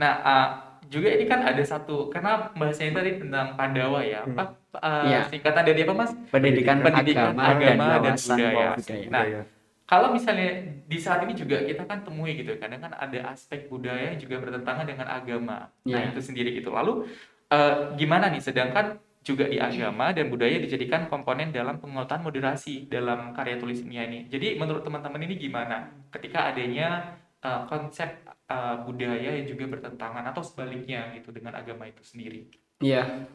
Nah, 0.00 0.12
uh, 0.26 0.48
juga 0.90 1.08
ini 1.10 1.24
kan 1.24 1.40
ada 1.42 1.62
satu 1.62 2.08
karena 2.08 2.50
bahasanya 2.54 3.00
tadi 3.02 3.20
tentang 3.20 3.54
Pandawa 3.54 4.00
ya. 4.02 4.22
Apa 4.24 4.44
uh, 4.78 5.04
Iya. 5.04 5.20
singkatan 5.30 5.62
dari 5.64 5.80
apa 5.82 5.94
Mas? 5.94 6.12
Pendidikan, 6.28 6.76
Pendidikan, 6.80 7.32
agama, 7.36 7.42
agama, 7.54 7.86
dan 8.00 8.02
dan 8.02 8.16
budaya. 8.16 8.66
budaya. 8.76 9.06
Nah, 9.08 9.24
Budaya. 9.24 9.40
Kalau 9.84 10.08
misalnya 10.16 10.48
di 10.88 10.96
saat 10.96 11.20
ini 11.28 11.36
juga 11.36 11.60
kita 11.60 11.84
kan 11.84 12.00
temui 12.00 12.40
gitu, 12.40 12.56
kadang 12.56 12.80
kan 12.80 12.96
ada 12.96 13.20
aspek 13.28 13.68
budaya 13.68 14.16
yang 14.16 14.20
juga 14.20 14.40
bertentangan 14.40 14.88
dengan 14.88 15.06
agama. 15.12 15.68
Nah, 15.84 16.00
Iya. 16.00 16.10
itu 16.16 16.20
sendiri 16.24 16.56
gitu. 16.56 16.72
Lalu 16.72 17.04
eh, 17.52 17.74
gimana 18.00 18.32
nih 18.32 18.40
sedangkan 18.40 18.96
juga 19.24 19.48
di 19.48 19.56
agama 19.56 20.12
dan 20.12 20.28
budaya 20.28 20.60
dijadikan 20.60 21.08
komponen 21.08 21.48
dalam 21.48 21.80
penguatan 21.80 22.20
moderasi 22.20 22.88
dalam 22.88 23.32
karya 23.32 23.56
tulis 23.56 23.80
ini. 23.80 24.28
Jadi 24.28 24.56
menurut 24.60 24.84
teman-teman 24.84 25.20
ini 25.24 25.36
gimana 25.36 25.88
ketika 26.12 26.52
adanya 26.52 27.16
eh, 27.44 27.62
konsep 27.68 28.10
eh, 28.48 28.76
budaya 28.88 29.30
yang 29.36 29.46
juga 29.46 29.64
bertentangan 29.76 30.24
atau 30.32 30.40
sebaliknya 30.40 31.12
gitu 31.12 31.30
dengan 31.30 31.54
agama 31.60 31.84
itu 31.84 32.00
sendiri? 32.00 32.48
Iya. 32.80 33.28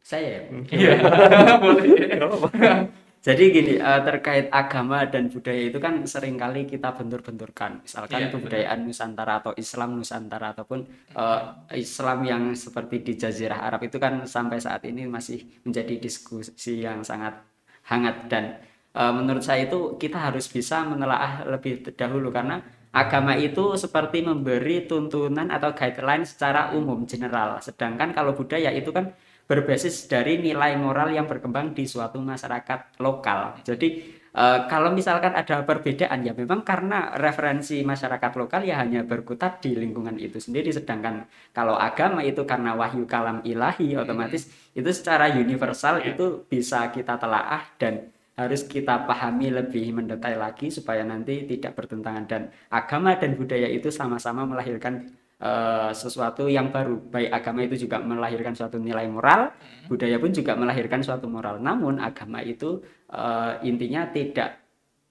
Saya 0.00 0.26
ya? 0.26 0.42
Iya, 0.78 0.92
boleh. 1.62 1.84
Jadi 3.20 3.52
gini, 3.52 3.74
eh, 3.76 4.00
terkait 4.00 4.48
agama 4.48 5.04
dan 5.04 5.28
budaya 5.28 5.68
itu 5.68 5.76
kan 5.76 6.00
sering 6.08 6.40
kali 6.40 6.64
kita 6.64 6.96
bentur-benturkan. 6.96 7.84
Misalkan 7.84 8.16
Iya, 8.16 8.32
kebudayaan 8.32 8.80
Nusantara 8.88 9.44
atau 9.44 9.52
Islam 9.60 10.00
Nusantara 10.00 10.56
ataupun 10.56 10.88
eh, 11.12 11.40
Islam 11.76 12.18
yang 12.24 12.42
seperti 12.56 13.04
di 13.04 13.12
Jazirah 13.20 13.60
Arab 13.60 13.84
itu 13.84 14.00
kan 14.00 14.24
sampai 14.24 14.56
saat 14.56 14.88
ini 14.88 15.04
masih 15.04 15.44
menjadi 15.68 16.00
diskusi 16.00 16.80
yang 16.80 17.04
sangat 17.04 17.44
hangat 17.92 18.24
dan 18.32 18.56
eh, 18.96 19.12
menurut 19.12 19.44
saya 19.44 19.68
itu 19.68 20.00
kita 20.00 20.16
harus 20.16 20.48
bisa 20.48 20.80
menelaah 20.88 21.44
lebih 21.44 21.92
dahulu 21.92 22.32
karena 22.32 22.64
agama 22.90 23.38
itu 23.38 23.78
seperti 23.78 24.22
memberi 24.26 24.86
tuntunan 24.90 25.46
atau 25.50 25.70
guideline 25.74 26.26
secara 26.26 26.74
umum 26.74 27.06
general. 27.06 27.62
Sedangkan 27.62 28.10
kalau 28.10 28.34
budaya 28.34 28.74
itu 28.74 28.90
kan 28.90 29.14
berbasis 29.46 30.06
dari 30.06 30.38
nilai 30.38 30.78
moral 30.78 31.10
yang 31.10 31.26
berkembang 31.26 31.74
di 31.74 31.82
suatu 31.86 32.22
masyarakat 32.22 33.02
lokal. 33.02 33.58
Jadi 33.66 33.88
eh, 34.30 34.58
kalau 34.70 34.94
misalkan 34.94 35.34
ada 35.34 35.66
perbedaan 35.66 36.22
ya 36.22 36.30
memang 36.34 36.62
karena 36.62 37.14
referensi 37.18 37.82
masyarakat 37.82 38.30
lokal 38.38 38.62
ya 38.62 38.78
hanya 38.82 39.02
berkutat 39.02 39.58
di 39.62 39.74
lingkungan 39.74 40.18
itu 40.22 40.38
sendiri. 40.38 40.70
Sedangkan 40.70 41.26
kalau 41.50 41.74
agama 41.74 42.22
itu 42.22 42.46
karena 42.46 42.78
wahyu 42.78 43.06
kalam 43.10 43.42
ilahi 43.42 43.98
otomatis 43.98 44.50
itu 44.74 44.90
secara 44.94 45.30
universal 45.34 45.98
Ya. 46.02 46.14
itu 46.14 46.46
bisa 46.46 46.86
kita 46.94 47.18
telaah 47.18 47.74
dan 47.78 48.06
harus 48.40 48.64
kita 48.64 49.04
pahami 49.04 49.52
lebih 49.52 49.92
mendetail 49.92 50.40
lagi 50.40 50.72
supaya 50.72 51.04
nanti 51.04 51.44
tidak 51.44 51.76
bertentangan 51.76 52.24
dan 52.24 52.42
agama 52.72 53.12
dan 53.20 53.36
budaya 53.36 53.68
itu 53.68 53.92
sama-sama 53.92 54.48
melahirkan 54.48 55.12
eh, 55.36 55.92
sesuatu 55.92 56.48
yang 56.48 56.72
baru. 56.72 56.96
Baik 57.12 57.30
agama 57.36 57.60
itu 57.68 57.84
juga 57.84 58.00
melahirkan 58.00 58.56
suatu 58.56 58.80
nilai 58.80 59.04
moral, 59.12 59.52
budaya 59.92 60.16
pun 60.16 60.32
juga 60.32 60.56
melahirkan 60.56 61.04
suatu 61.04 61.28
moral. 61.28 61.60
Namun 61.60 62.00
agama 62.00 62.40
itu 62.40 62.80
eh, 63.12 63.60
intinya 63.68 64.08
tidak 64.08 64.56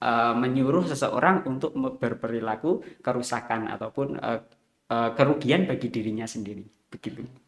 eh, 0.02 0.34
menyuruh 0.34 0.90
seseorang 0.90 1.46
untuk 1.46 1.70
berperilaku 1.78 2.98
kerusakan 2.98 3.70
ataupun 3.70 4.18
eh, 4.18 4.40
eh, 4.90 5.10
kerugian 5.14 5.70
bagi 5.70 5.86
dirinya 5.86 6.26
sendiri. 6.26 6.66
Begitu. 6.90 7.39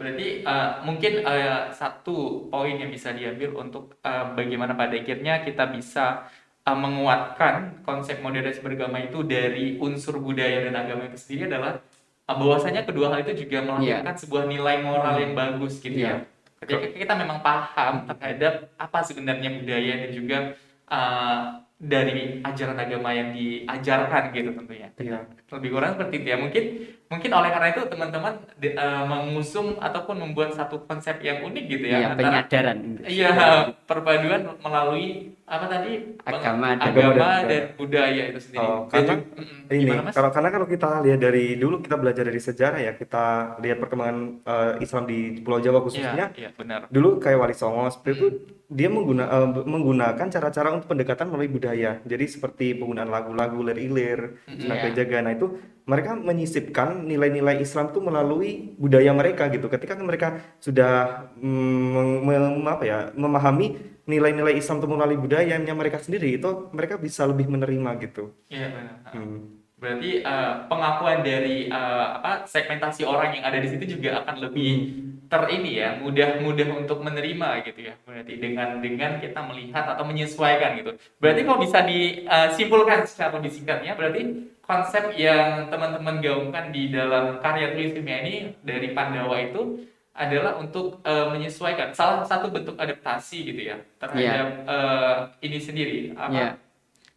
Berarti 0.00 0.48
eh, 0.48 0.70
mungkin 0.88 1.12
eh, 1.20 1.68
satu 1.76 2.48
poin 2.48 2.72
yang 2.72 2.88
bisa 2.88 3.12
diambil 3.12 3.52
untuk 3.60 4.00
eh, 4.00 4.24
bagaimana 4.32 4.72
pada 4.72 4.96
akhirnya 4.96 5.44
kita 5.44 5.68
bisa 5.68 6.24
eh, 6.64 6.72
menguatkan 6.72 7.84
konsep 7.84 8.24
moderasi 8.24 8.64
beragama 8.64 8.96
itu 9.04 9.20
dari 9.28 9.76
unsur 9.76 10.16
budaya 10.16 10.64
dan 10.64 10.72
agama 10.72 11.04
itu 11.04 11.20
sendiri 11.20 11.52
adalah 11.52 11.84
eh, 12.24 12.32
bahwasanya 12.32 12.88
kedua 12.88 13.12
hal 13.12 13.28
itu 13.28 13.44
juga 13.44 13.60
melahirkan 13.60 14.16
sebuah 14.16 14.48
nilai 14.48 14.80
moral 14.80 15.20
yang 15.20 15.36
bagus 15.36 15.84
gitu 15.84 16.00
ya. 16.00 16.24
Iya. 16.24 16.64
Ketika 16.64 16.96
kita 16.96 17.14
memang 17.20 17.44
paham 17.44 18.08
terhadap 18.08 18.72
apa 18.80 19.04
sebenarnya 19.04 19.52
budaya 19.52 19.92
dan 20.08 20.10
juga 20.16 20.38
eh, 20.88 21.44
dari 21.80 22.44
ajaran 22.44 22.76
agama 22.76 23.08
yang 23.10 23.32
diajarkan 23.32 24.22
gitu 24.30 24.52
tentunya. 24.52 24.88
Iya. 25.00 25.18
Lebih 25.48 25.68
kurang 25.72 25.96
seperti 25.96 26.14
itu 26.20 26.28
ya. 26.28 26.36
Mungkin 26.36 26.64
mungkin 27.10 27.30
oleh 27.32 27.50
karena 27.50 27.68
itu 27.72 27.82
teman-teman 27.88 28.34
eh, 28.60 29.04
mengusung 29.08 29.80
ataupun 29.80 30.16
membuat 30.20 30.52
satu 30.52 30.84
konsep 30.84 31.18
yang 31.24 31.40
unik 31.42 31.64
gitu 31.66 31.84
ya 31.88 31.96
Iya, 31.96 32.06
antara 32.12 32.28
penyadaran. 32.30 32.78
Iya, 33.02 33.28
perpaduan 33.88 34.40
melalui 34.60 35.06
apa 35.42 35.66
tadi? 35.66 36.20
Agama 36.22 36.78
dan 36.78 36.84
agama 36.86 37.10
budaya. 37.16 37.48
dan 37.48 37.62
budaya 37.74 38.22
itu 38.28 38.38
sendiri. 38.38 38.62
Oh, 38.62 38.80
Dan 38.86 38.92
karena 38.92 39.14
mm-mm. 39.16 39.72
ini 39.72 39.82
Gimana, 39.82 40.02
Mas? 40.06 40.14
kalau 40.14 40.30
karena 40.30 40.48
kalau 40.52 40.66
kita 40.68 40.90
lihat 41.02 41.18
dari 41.18 41.44
dulu 41.56 41.74
kita 41.80 41.96
belajar 41.98 42.22
dari 42.22 42.40
sejarah 42.40 42.78
ya 42.78 42.92
kita 42.94 43.24
lihat 43.58 43.76
perkembangan 43.80 44.16
eh, 44.44 44.72
Islam 44.78 45.02
di 45.08 45.18
Pulau 45.40 45.58
Jawa 45.58 45.80
Iya, 45.80 45.84
khususnya 45.88 46.26
iya 46.36 46.50
benar. 46.54 46.86
dulu 46.92 47.18
kayak 47.18 47.40
Wali 47.40 47.56
Songo 47.56 47.88
seperti 47.88 48.12
itu 48.20 48.26
dia 48.70 48.86
mengguna, 48.86 49.26
eh, 49.26 49.48
menggunakan 49.66 50.26
cara-cara 50.30 50.70
untuk 50.70 50.94
pendekatan 50.94 51.26
melalui 51.26 51.50
budaya 51.50 51.98
jadi 52.06 52.24
seperti 52.30 52.78
penggunaan 52.78 53.10
lagu-lagu 53.10 53.58
lir-ilir 53.66 54.38
Senang 54.46 54.78
iya. 54.78 54.94
Jaga 54.94 55.26
nah 55.26 55.34
itu 55.34 55.58
mereka 55.90 56.14
menyisipkan 56.14 57.02
nilai-nilai 57.02 57.58
Islam 57.58 57.90
itu 57.90 57.98
melalui 57.98 58.78
budaya 58.78 59.10
mereka 59.10 59.50
gitu 59.50 59.66
ketika 59.66 59.98
mereka 59.98 60.38
sudah 60.62 61.26
mm, 61.34 62.22
mem- 62.22 62.70
apa 62.70 62.84
ya 62.86 62.98
memahami 63.18 63.74
nilai-nilai 64.06 64.54
Islam 64.54 64.78
itu 64.78 64.88
melalui 64.88 65.18
budayanya 65.18 65.74
mereka 65.74 65.98
sendiri 65.98 66.38
itu 66.38 66.70
mereka 66.70 66.94
bisa 66.94 67.26
lebih 67.26 67.50
menerima 67.50 67.90
gitu 68.06 68.30
Iya 68.46 68.66
benar. 68.70 68.96
Hmm. 69.12 69.59
Berarti 69.80 70.20
eh, 70.20 70.52
pengakuan 70.68 71.24
dari 71.24 71.72
eh, 71.72 72.06
apa 72.20 72.44
segmentasi 72.44 73.02
orang 73.08 73.40
yang 73.40 73.44
ada 73.48 73.58
di 73.58 73.68
situ 73.72 73.96
juga 73.96 74.20
akan 74.20 74.36
lebih 74.44 74.72
ter 75.30 75.42
ini 75.46 75.78
ya 75.78 75.94
mudah-mudah 76.02 76.68
untuk 76.76 77.00
menerima 77.00 77.64
gitu 77.64 77.80
ya. 77.88 77.94
Berarti 78.04 78.32
dengan 78.36 78.82
dengan 78.82 79.16
kita 79.16 79.40
melihat 79.46 79.88
atau 79.88 80.04
menyesuaikan 80.04 80.76
gitu. 80.76 80.92
Berarti 81.16 81.40
kalau 81.46 81.58
bisa 81.62 81.80
disimpulkan 81.80 83.06
secara 83.06 83.38
lebih 83.38 83.52
singkatnya, 83.54 83.94
berarti 83.94 84.20
konsep 84.60 85.14
yang 85.16 85.66
teman-teman 85.66 86.20
gaungkan 86.20 86.70
di 86.70 86.90
dalam 86.90 87.38
karya 87.40 87.74
tulis 87.74 87.94
ilmiah 87.94 88.22
ini 88.22 88.36
dari 88.62 88.92
Pandawa 88.92 89.38
itu 89.40 89.86
adalah 90.12 90.58
untuk 90.58 91.00
eh, 91.06 91.26
menyesuaikan 91.30 91.94
salah 91.94 92.26
satu 92.26 92.50
bentuk 92.50 92.76
adaptasi 92.76 93.46
gitu 93.46 93.62
ya 93.70 93.78
terhadap 93.96 94.46
eh, 94.66 95.16
ini 95.46 95.58
sendiri 95.58 95.98
apa 96.18 96.34
Iya. 96.34 96.50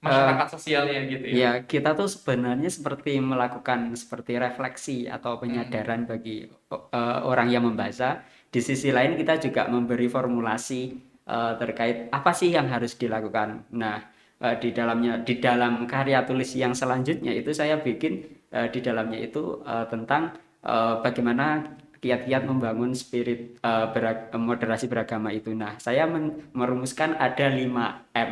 Masyarakat 0.03 0.48
sosialnya 0.51 1.00
gitu 1.07 1.25
ya. 1.31 1.33
Ya, 1.33 1.51
kita 1.63 1.95
tuh 1.95 2.12
sebenarnya 2.12 2.67
seperti 2.67 3.17
melakukan 3.17 3.95
seperti 3.95 4.36
refleksi 4.38 4.98
atau 5.07 5.39
Hmm. 5.39 5.41
penyadaran 5.48 6.05
bagi 6.05 6.45
uh, 6.69 7.19
orang 7.24 7.48
yang 7.50 7.63
membaca. 7.63 8.22
Di 8.53 8.62
sisi 8.62 8.93
lain 8.93 9.17
kita 9.17 9.41
juga 9.41 9.65
memberi 9.65 10.05
formulasi 10.05 10.81
uh, 11.25 11.57
terkait 11.57 12.12
apa 12.12 12.31
sih 12.36 12.53
yang 12.53 12.69
harus 12.69 12.93
dilakukan. 12.93 13.65
Nah, 13.74 13.98
uh, 14.43 14.55
di 14.62 14.69
dalamnya 14.69 15.24
di 15.24 15.41
dalam 15.41 15.88
karya 15.89 16.22
tulis 16.22 16.53
yang 16.53 16.77
selanjutnya 16.77 17.33
itu 17.33 17.50
saya 17.50 17.81
bikin 17.81 18.22
uh, 18.53 18.67
di 18.69 18.79
dalamnya 18.83 19.17
itu 19.17 19.63
uh, 19.65 19.89
tentang 19.89 20.36
uh, 20.62 21.01
bagaimana 21.01 21.65
kiat-kiat 21.98 22.43
membangun 22.43 22.91
spirit 22.91 23.55
uh, 23.63 23.88
berag- 23.95 24.27
moderasi 24.36 24.91
beragama 24.91 25.31
itu. 25.31 25.55
Nah, 25.55 25.79
saya 25.79 26.03
merumuskan 26.51 27.15
ada 27.15 27.48
5M. 27.48 28.31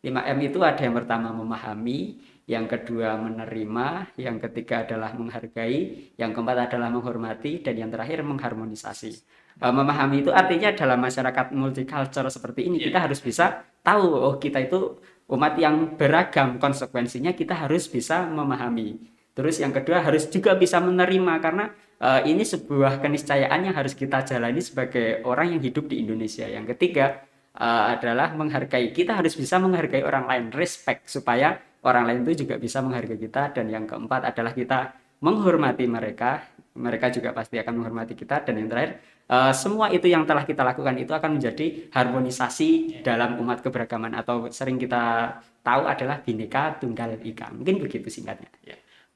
5M 0.00 0.38
itu 0.48 0.58
ada 0.64 0.80
yang 0.80 0.96
pertama 0.96 1.28
memahami, 1.28 2.16
yang 2.48 2.64
kedua 2.64 3.20
menerima, 3.20 4.16
yang 4.16 4.40
ketiga 4.40 4.88
adalah 4.88 5.12
menghargai, 5.12 6.10
yang 6.16 6.32
keempat 6.32 6.72
adalah 6.72 6.88
menghormati, 6.88 7.60
dan 7.60 7.76
yang 7.76 7.92
terakhir 7.92 8.24
mengharmonisasi. 8.24 9.12
Eh, 9.60 9.74
memahami 9.74 10.24
itu 10.24 10.32
artinya 10.32 10.72
dalam 10.72 10.98
masyarakat 11.04 11.52
multicultural 11.52 12.32
seperti 12.32 12.64
ini 12.72 12.80
Iya. 12.80 12.86
kita 12.88 12.98
harus 13.04 13.20
bisa 13.20 13.60
tahu 13.84 14.08
oh 14.08 14.34
kita 14.40 14.56
itu 14.64 14.96
umat 15.28 15.54
yang 15.60 16.00
beragam 16.00 16.56
konsekuensinya 16.56 17.36
kita 17.36 17.52
harus 17.68 17.84
bisa 17.84 18.24
memahami. 18.24 19.04
Terus 19.36 19.60
yang 19.60 19.70
kedua 19.70 20.00
harus 20.00 20.26
juga 20.32 20.56
bisa 20.56 20.80
menerima 20.80 21.34
karena 21.44 21.70
eh, 22.00 22.22
ini 22.32 22.40
sebuah 22.40 23.04
keniscayaan 23.04 23.68
yang 23.68 23.76
harus 23.76 23.92
kita 23.92 24.24
jalani 24.24 24.64
sebagai 24.64 25.20
orang 25.28 25.54
yang 25.54 25.60
hidup 25.60 25.92
di 25.92 26.00
Indonesia. 26.00 26.48
Yang 26.48 26.72
ketiga 26.74 27.20
eh, 27.56 27.84
adalah 27.98 28.34
menghargai. 28.36 28.94
Kita 28.94 29.18
harus 29.18 29.34
bisa 29.34 29.58
menghargai 29.58 30.02
orang 30.06 30.24
lain, 30.30 30.44
respect 30.54 31.10
supaya 31.10 31.58
orang 31.82 32.04
lain 32.06 32.18
itu 32.28 32.46
juga 32.46 32.60
bisa 32.60 32.78
menghargai 32.84 33.18
kita. 33.18 33.54
Dan 33.56 33.72
yang 33.72 33.84
keempat 33.88 34.30
adalah 34.30 34.52
kita 34.54 34.94
menghormati 35.24 35.84
mereka. 35.90 36.46
Mereka 36.70 37.10
juga 37.10 37.34
pasti 37.34 37.58
akan 37.58 37.82
menghormati 37.82 38.14
kita. 38.14 38.46
Dan 38.46 38.62
yang 38.62 38.68
terakhir, 38.70 39.02
eh, 39.26 39.52
semua 39.56 39.90
itu 39.90 40.06
yang 40.06 40.22
telah 40.28 40.44
kita 40.46 40.62
lakukan 40.62 40.94
itu 41.00 41.12
akan 41.12 41.40
menjadi 41.40 41.90
harmonisasi 41.90 43.02
dalam 43.02 43.40
umat 43.42 43.60
keberagaman 43.64 44.14
atau 44.14 44.48
sering 44.54 44.78
kita 44.78 45.34
tahu 45.60 45.82
adalah 45.84 46.22
bineka 46.22 46.78
tunggal 46.80 47.18
ika. 47.20 47.52
Mungkin 47.52 47.82
begitu 47.82 48.08
singkatnya. 48.08 48.48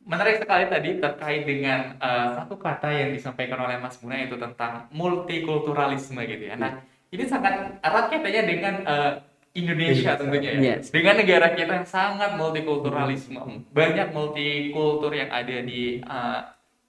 Menarik 0.04 0.44
sekali 0.44 0.68
tadi 0.68 1.00
terkait 1.00 1.48
dengan 1.48 1.96
eh, 1.96 2.28
satu 2.36 2.60
kata 2.60 2.92
yang 2.92 3.10
disampaikan 3.16 3.56
oleh 3.64 3.80
Mas 3.80 3.96
Muna 4.04 4.20
itu 4.20 4.36
tentang 4.36 4.84
multikulturalisme 4.92 6.20
gitu 6.28 6.44
ya. 6.52 6.60
Nah, 6.60 6.84
ini 7.14 7.24
sangat 7.30 7.78
erat 7.78 8.10
kaitannya 8.10 8.42
dengan 8.42 8.74
eh, 8.82 9.12
Indonesia 9.54 10.18
tentunya 10.18 10.50
ya. 10.58 10.60
Yes. 10.74 10.90
Dengan 10.90 11.14
negara 11.14 11.54
kita 11.54 11.72
yang 11.78 11.86
sangat 11.86 12.34
multikulturalisme, 12.34 13.38
banyak 13.70 14.10
multikultur 14.10 15.14
yang 15.14 15.30
ada 15.30 15.56
di 15.62 16.02
eh, 16.02 16.40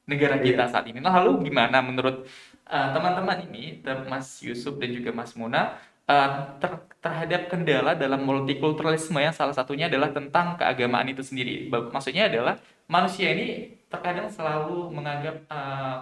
negara 0.10 0.42
kita 0.42 0.66
saat 0.66 0.90
ini. 0.90 0.98
Nah, 0.98 1.14
lalu 1.22 1.46
gimana 1.46 1.86
menurut 1.86 2.26
eh, 2.66 2.88
teman-teman 2.90 3.46
ini, 3.46 3.86
ter- 3.86 4.10
Mas 4.10 4.42
Yusuf 4.42 4.82
dan 4.82 4.90
juga 4.90 5.14
Mas 5.14 5.38
Muna, 5.38 5.78
eh, 6.10 6.30
ter- 6.58 6.90
terhadap 7.06 7.54
kendala 7.54 7.94
dalam 7.94 8.26
multikulturalisme 8.26 9.22
yang 9.22 9.34
salah 9.34 9.54
satunya 9.54 9.86
adalah 9.86 10.10
tentang 10.10 10.58
keagamaan 10.58 11.06
itu 11.06 11.22
sendiri. 11.22 11.70
Maksudnya 11.70 12.34
adalah 12.34 12.58
manusia 12.90 13.30
ini 13.30 13.78
terkadang 13.94 14.26
selalu 14.26 14.90
menganggap 14.90 15.46
eh, 15.46 15.98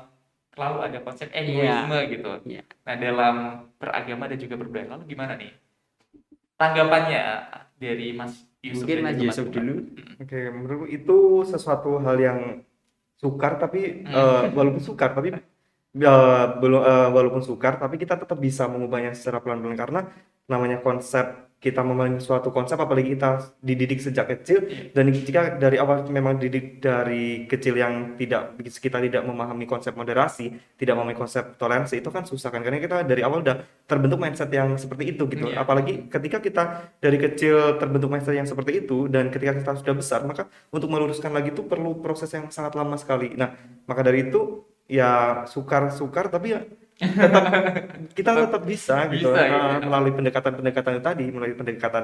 selalu 0.54 0.78
ada 0.86 1.00
konsep 1.02 1.28
egoisme 1.34 1.98
gitu. 2.14 2.32
Iya. 2.46 2.64
Nah, 2.86 2.96
dalam 2.96 3.36
beragama 3.82 4.30
dan 4.30 4.38
juga 4.38 4.56
berbudaya. 4.56 4.88
Lalu 4.94 5.04
gimana 5.10 5.34
nih? 5.36 5.52
Tanggapannya 6.56 7.24
dari 7.76 8.14
Mas 8.14 8.46
Yusuf 8.64 8.88
Mungkin 8.88 8.98
Mas 9.04 9.18
Yusuf 9.20 9.48
dulu. 9.52 9.74
Oke, 10.22 10.40
menurutku 10.54 10.88
itu 10.88 11.18
sesuatu 11.44 12.00
hal 12.00 12.18
yang 12.22 12.40
sukar 13.20 13.60
tapi 13.60 14.06
Hmm. 14.06 14.14
eh, 14.14 14.44
walaupun 14.56 14.80
sukar 14.84 15.12
tapi 15.12 15.36
eh, 15.36 16.46
belum 16.62 16.82
eh, 16.82 17.10
walaupun 17.12 17.42
sukar 17.44 17.76
tapi 17.80 18.00
kita 18.00 18.16
tetap 18.16 18.38
bisa 18.40 18.68
mengubahnya 18.70 19.12
secara 19.16 19.44
pelan-pelan 19.44 19.78
karena 19.78 20.02
namanya 20.48 20.80
konsep 20.84 21.53
kita 21.64 21.80
memahami 21.80 22.20
suatu 22.20 22.52
konsep 22.52 22.76
apalagi 22.76 23.16
kita 23.16 23.56
dididik 23.64 24.04
sejak 24.04 24.28
kecil 24.28 24.68
dan 24.92 25.08
jika 25.16 25.56
dari 25.56 25.80
awal 25.80 26.04
memang 26.12 26.36
dididik 26.36 26.84
dari 26.84 27.48
kecil 27.48 27.80
yang 27.80 28.20
tidak 28.20 28.60
kita 28.60 29.00
tidak 29.00 29.24
memahami 29.24 29.64
konsep 29.64 29.96
moderasi, 29.96 30.52
tidak 30.76 31.00
memahami 31.00 31.16
konsep 31.16 31.56
toleransi 31.56 32.04
itu 32.04 32.12
kan 32.12 32.28
susah 32.28 32.52
kan 32.52 32.60
karena 32.60 32.84
kita 32.84 33.08
dari 33.08 33.24
awal 33.24 33.40
udah 33.40 33.64
terbentuk 33.88 34.20
mindset 34.20 34.52
yang 34.52 34.76
seperti 34.76 35.16
itu 35.16 35.24
gitu. 35.32 35.48
Iya. 35.48 35.64
Apalagi 35.64 36.12
ketika 36.12 36.44
kita 36.44 36.64
dari 37.00 37.16
kecil 37.16 37.80
terbentuk 37.80 38.12
mindset 38.12 38.36
yang 38.36 38.50
seperti 38.50 38.84
itu 38.84 39.08
dan 39.08 39.32
ketika 39.32 39.56
kita 39.56 39.72
sudah 39.80 39.96
besar 39.96 40.20
maka 40.28 40.52
untuk 40.68 40.92
meluruskan 40.92 41.32
lagi 41.32 41.56
itu 41.56 41.64
perlu 41.64 42.04
proses 42.04 42.28
yang 42.36 42.52
sangat 42.52 42.76
lama 42.76 43.00
sekali. 43.00 43.32
Nah, 43.40 43.56
maka 43.88 44.04
dari 44.04 44.28
itu 44.28 44.68
ya 44.84 45.44
sukar-sukar 45.48 46.28
tapi 46.28 46.60
ya 46.60 46.60
tetap 47.00 47.44
kita 48.14 48.30
tetap 48.48 48.62
bisa 48.64 48.96
gitu 49.10 49.34
Bisa, 49.34 49.42
Nah, 49.50 49.82
ya. 49.82 49.86
melalui 49.86 50.14
pendekatan-pendekatan 50.14 51.02
tadi, 51.02 51.26
melalui 51.34 51.56
pendekatan 51.58 52.04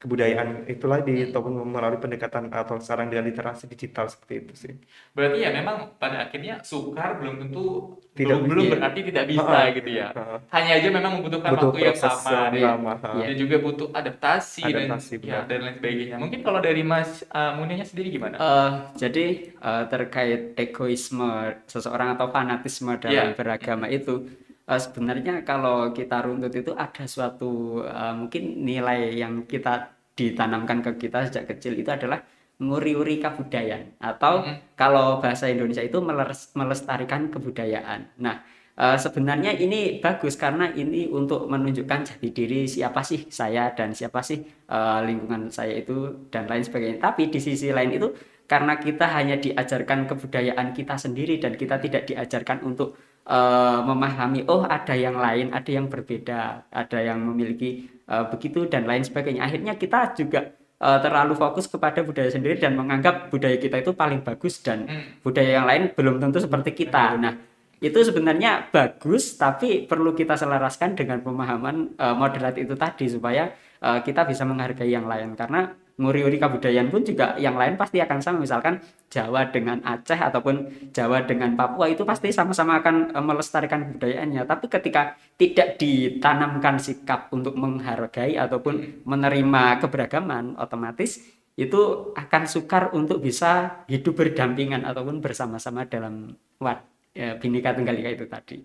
kebudayaan 0.00 0.64
itu 0.64 0.88
lagi 0.88 1.28
ataupun 1.28 1.52
melalui 1.68 2.00
pendekatan 2.00 2.48
atau 2.48 2.80
sekarang 2.80 3.12
dengan 3.12 3.28
literasi 3.28 3.68
digital 3.68 4.08
seperti 4.08 4.34
itu 4.40 4.52
sih. 4.56 4.72
Berarti 5.12 5.38
ya 5.38 5.52
memang 5.52 5.92
pada 6.00 6.24
akhirnya 6.24 6.64
sukar 6.64 7.20
belum 7.20 7.36
tentu 7.44 7.64
Tidak 8.10 8.26
belum, 8.42 8.48
belum 8.50 8.64
bisa. 8.66 8.72
berarti 8.74 9.00
tidak 9.06 9.24
bisa 9.28 9.44
Ha-ha. 9.46 9.70
gitu 9.70 9.90
ya. 9.92 10.08
Ha-ha. 10.10 10.36
Hanya 10.50 10.72
aja 10.76 10.88
memang 10.90 11.12
membutuhkan 11.20 11.50
Butuh 11.52 11.68
waktu 11.70 11.80
yang 11.84 11.96
yang 11.96 12.50
dan, 12.50 12.62
lama, 12.74 12.92
ha. 12.98 13.08
Iya. 13.14 13.24
dan 13.30 13.36
juga 13.38 13.56
butuh 13.60 13.88
adaptasi, 13.92 14.62
Adaptasi, 14.66 15.14
dan 15.14 15.22
ya, 15.22 15.38
benar. 15.38 15.42
dan 15.46 15.58
lain 15.62 15.74
sebagainya. 15.78 16.16
Mungkin 16.18 16.40
kalau 16.42 16.60
dari 16.60 16.82
Mas 16.82 17.22
uh, 17.30 17.52
Munianya 17.54 17.86
sendiri 17.86 18.08
gimana? 18.10 18.36
Eh, 18.36 18.70
jadi 18.98 19.26
eh, 19.52 19.84
terkait 19.86 20.40
egoisme 20.56 21.30
seseorang 21.68 22.16
atau 22.16 22.26
fanatisme 22.28 22.90
Iya. 22.90 22.98
dalam 22.98 23.28
beragama 23.36 23.86
itu 23.86 24.26
eh, 24.70 24.80
sebenarnya 24.84 25.42
kalau 25.48 25.90
kita 25.98 26.16
runtut 26.26 26.52
itu 26.54 26.72
ada 26.84 27.04
suatu 27.14 27.50
eh, 27.84 28.14
mungkin 28.20 28.42
nilai 28.68 28.98
yang 29.22 29.34
kita 29.52 29.72
ditanamkan 30.18 30.78
ke 30.86 30.90
kita 31.02 31.18
sejak 31.28 31.44
kecil 31.56 31.72
itu 31.80 31.90
adalah 31.90 32.20
nguri-uri 32.60 33.16
kebudayaan 33.24 33.96
atau 34.10 34.44
Mhm. 34.44 34.54
kalau 34.76 35.06
bahasa 35.22 35.48
Indonesia 35.48 35.80
itu 35.80 35.98
meles- 36.04 36.52
melestarikan 36.52 37.32
kebudayaan. 37.32 38.00
Nah, 38.20 38.36
eh, 38.76 38.96
sebenarnya 39.00 39.52
ini 39.56 39.80
bagus 40.04 40.36
karena 40.36 40.68
ini 40.82 41.08
untuk 41.08 41.48
menunjukkan 41.48 42.00
jati 42.08 42.28
diri 42.38 42.60
siapa 42.68 43.00
sih 43.00 43.20
saya 43.32 43.72
dan 43.78 43.96
siapa 43.96 44.20
sih 44.20 44.38
eh, 44.68 45.00
lingkungan 45.08 45.48
saya 45.48 45.72
itu 45.82 46.28
dan 46.32 46.44
lain 46.50 46.62
sebagainya. 46.66 46.98
Tapi 47.00 47.22
di 47.32 47.40
sisi 47.40 47.72
lain 47.72 47.90
itu 47.96 48.08
karena 48.50 48.74
kita 48.76 49.06
hanya 49.16 49.36
diajarkan 49.38 50.10
kebudayaan 50.10 50.74
kita 50.74 50.94
sendiri 50.98 51.38
dan 51.38 51.54
kita 51.54 51.78
tidak 51.78 52.02
diajarkan 52.10 52.58
untuk 52.66 52.98
eh, 53.26 53.78
memahami 53.84 54.46
oh 54.48 54.64
ada 54.66 54.94
yang 54.96 55.16
lain, 55.16 55.52
ada 55.52 55.70
yang 55.70 55.86
berbeda, 55.90 56.70
ada 56.70 56.98
yang 57.00 57.18
memiliki 57.20 57.88
eh, 58.08 58.24
begitu 58.32 58.66
dan 58.66 58.84
lain 58.88 59.02
sebagainya. 59.04 59.46
Akhirnya 59.46 59.74
kita 59.76 60.14
juga 60.16 60.40
eh, 60.80 60.98
terlalu 61.04 61.34
fokus 61.36 61.68
kepada 61.68 62.00
budaya 62.04 62.30
sendiri 62.32 62.56
dan 62.56 62.74
menganggap 62.76 63.28
budaya 63.28 63.56
kita 63.60 63.80
itu 63.80 63.92
paling 63.92 64.20
bagus 64.24 64.60
dan 64.64 64.88
Hmm. 64.88 65.20
budaya 65.20 65.50
yang 65.62 65.66
lain 65.68 65.82
belum 65.92 66.16
tentu 66.22 66.38
seperti 66.40 66.72
kita. 66.72 67.20
Nah, 67.20 67.34
itu 67.80 67.96
sebenarnya 68.04 68.68
bagus 68.68 69.40
tapi 69.40 69.88
perlu 69.88 70.12
kita 70.12 70.36
selaraskan 70.36 70.92
dengan 71.00 71.24
pemahaman 71.24 71.96
eh, 71.96 72.14
moderat 72.16 72.56
itu 72.60 72.76
tadi 72.76 73.08
supaya 73.08 73.48
eh, 73.80 73.98
kita 74.04 74.28
bisa 74.28 74.44
menghargai 74.44 74.88
yang 74.92 75.08
lain 75.08 75.32
karena 75.36 75.72
nguri-uri 76.00 76.40
kebudayaan 76.40 76.88
pun 76.88 77.04
juga 77.04 77.36
yang 77.36 77.60
lain 77.60 77.76
pasti 77.76 78.00
akan 78.00 78.18
sama. 78.24 78.40
Misalkan 78.40 78.80
Jawa 79.12 79.52
dengan 79.52 79.84
Aceh 79.84 80.16
ataupun 80.16 80.88
Jawa 80.96 81.28
dengan 81.28 81.52
Papua 81.52 81.92
itu 81.92 82.08
pasti 82.08 82.32
sama-sama 82.32 82.80
akan 82.80 83.12
eh, 83.12 83.20
melestarikan 83.20 83.92
kebudayaannya. 83.92 84.48
Tapi 84.48 84.66
ketika 84.72 85.20
tidak 85.36 85.76
ditanamkan 85.76 86.80
sikap 86.80 87.28
untuk 87.36 87.60
menghargai 87.60 88.40
ataupun 88.40 89.04
menerima 89.04 89.84
keberagaman 89.84 90.56
otomatis 90.56 91.20
itu 91.60 92.14
akan 92.16 92.48
sukar 92.48 92.96
untuk 92.96 93.20
bisa 93.20 93.84
hidup 93.84 94.16
berdampingan 94.16 94.88
ataupun 94.88 95.20
bersama-sama 95.20 95.84
dalam 95.84 96.32
wat 96.56 96.80
ya, 97.12 97.36
Bhinneka 97.36 97.76
Tunggal 97.76 98.00
Ika 98.00 98.10
itu 98.16 98.24
tadi. 98.24 98.56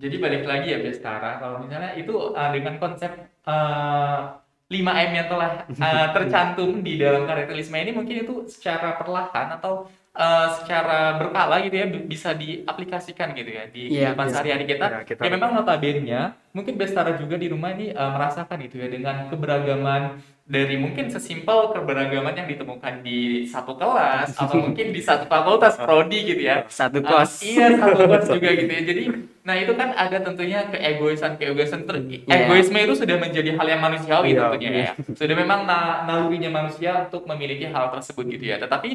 Jadi 0.00 0.16
balik 0.16 0.48
lagi 0.48 0.72
ya 0.72 0.80
Bestara, 0.80 1.36
kalau 1.36 1.60
misalnya 1.60 1.92
itu 1.92 2.10
uh, 2.10 2.50
dengan 2.50 2.80
konsep 2.80 3.12
uh, 3.44 4.32
5M 4.70 4.86
yang 5.12 5.26
telah 5.26 5.50
uh, 5.68 6.08
tercantum 6.14 6.78
di 6.78 6.94
dalam 6.94 7.26
karakterisme 7.26 7.74
ini 7.74 7.90
mungkin 7.90 8.22
itu 8.22 8.34
secara 8.46 8.94
perlahan 8.94 9.50
atau 9.52 9.84
uh, 10.12 10.48
secara 10.54 11.18
berkala 11.18 11.58
gitu 11.60 11.74
ya 11.74 11.86
bi- 11.86 12.06
bisa 12.06 12.30
diaplikasikan 12.32 13.34
gitu 13.34 13.50
ya 13.50 13.66
di 13.66 13.90
Iya, 13.90 14.14
kehidupan 14.14 14.24
bisa. 14.24 14.34
sehari-hari 14.36 14.64
kita. 14.66 14.86
Ya, 14.86 15.00
kita- 15.02 15.22
Ya 15.22 15.28
memang 15.28 15.50
notabene 15.52 16.30
mungkin 16.50 16.74
Bestara 16.74 17.14
juga 17.14 17.38
di 17.38 17.46
rumah 17.46 17.70
ini 17.70 17.90
uh, 17.90 18.10
merasakan 18.10 18.58
gitu 18.66 18.78
ya 18.78 18.88
dengan 18.88 19.30
keberagaman 19.30 20.18
dari 20.50 20.74
mungkin 20.74 21.06
sesimpel 21.06 21.70
keberagaman 21.70 22.34
yang 22.34 22.50
ditemukan 22.50 23.06
di 23.06 23.46
satu 23.46 23.78
kelas 23.78 24.34
atau 24.34 24.58
mungkin 24.66 24.90
di 24.90 24.98
satu 24.98 25.30
fakultas 25.30 25.78
prodi 25.78 26.26
gitu 26.26 26.42
ya. 26.42 26.66
Satu 26.66 26.98
Ah, 27.06 27.22
kos. 27.22 27.46
iya 27.46 27.70
satu 27.78 28.02
kos 28.02 28.26
juga 28.34 28.50
gitu 28.58 28.66
ya. 28.66 28.82
Jadi, 28.82 29.02
nah 29.46 29.54
itu 29.54 29.72
kan 29.78 29.94
ada 29.94 30.18
tentunya 30.18 30.66
keegoisan 30.66 31.38
keegoisan 31.38 31.86
ter 31.86 32.02
Iya. 32.02 32.26
egoisme 32.26 32.82
itu 32.82 32.98
sudah 32.98 33.16
menjadi 33.16 33.54
hal 33.54 33.66
yang 33.70 33.78
manusiawi 33.78 34.34
Iya, 34.34 34.50
tentunya 34.50 34.70
iya. 34.74 34.82
ya. 34.90 34.92
Sudah 35.14 35.36
memang 35.38 35.70
na 35.70 36.02
nalurinya 36.02 36.50
manusia 36.50 37.06
untuk 37.06 37.30
memiliki 37.30 37.70
hal 37.70 37.94
tersebut 37.94 38.26
gitu 38.26 38.50
ya. 38.50 38.58
Tetapi 38.58 38.90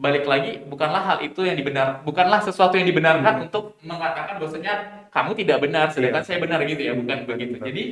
balik 0.00 0.24
lagi 0.24 0.64
bukanlah 0.64 1.04
hal 1.04 1.18
itu 1.20 1.44
yang 1.44 1.54
dibenar, 1.54 2.00
bukanlah 2.00 2.40
sesuatu 2.40 2.80
yang 2.80 2.88
dibenarkan 2.88 3.44
untuk 3.46 3.76
mengatakan 3.84 4.40
bahwasanya 4.40 5.03
kamu 5.14 5.30
tidak 5.38 5.58
benar 5.62 5.86
sedangkan 5.88 6.20
Iya. 6.20 6.26
saya 6.26 6.38
benar 6.42 6.60
gitu 6.64 6.82
ya, 6.82 6.92
bukan 6.92 7.18
begitu. 7.24 7.54
Betul. 7.54 7.66
Jadi, 7.70 7.82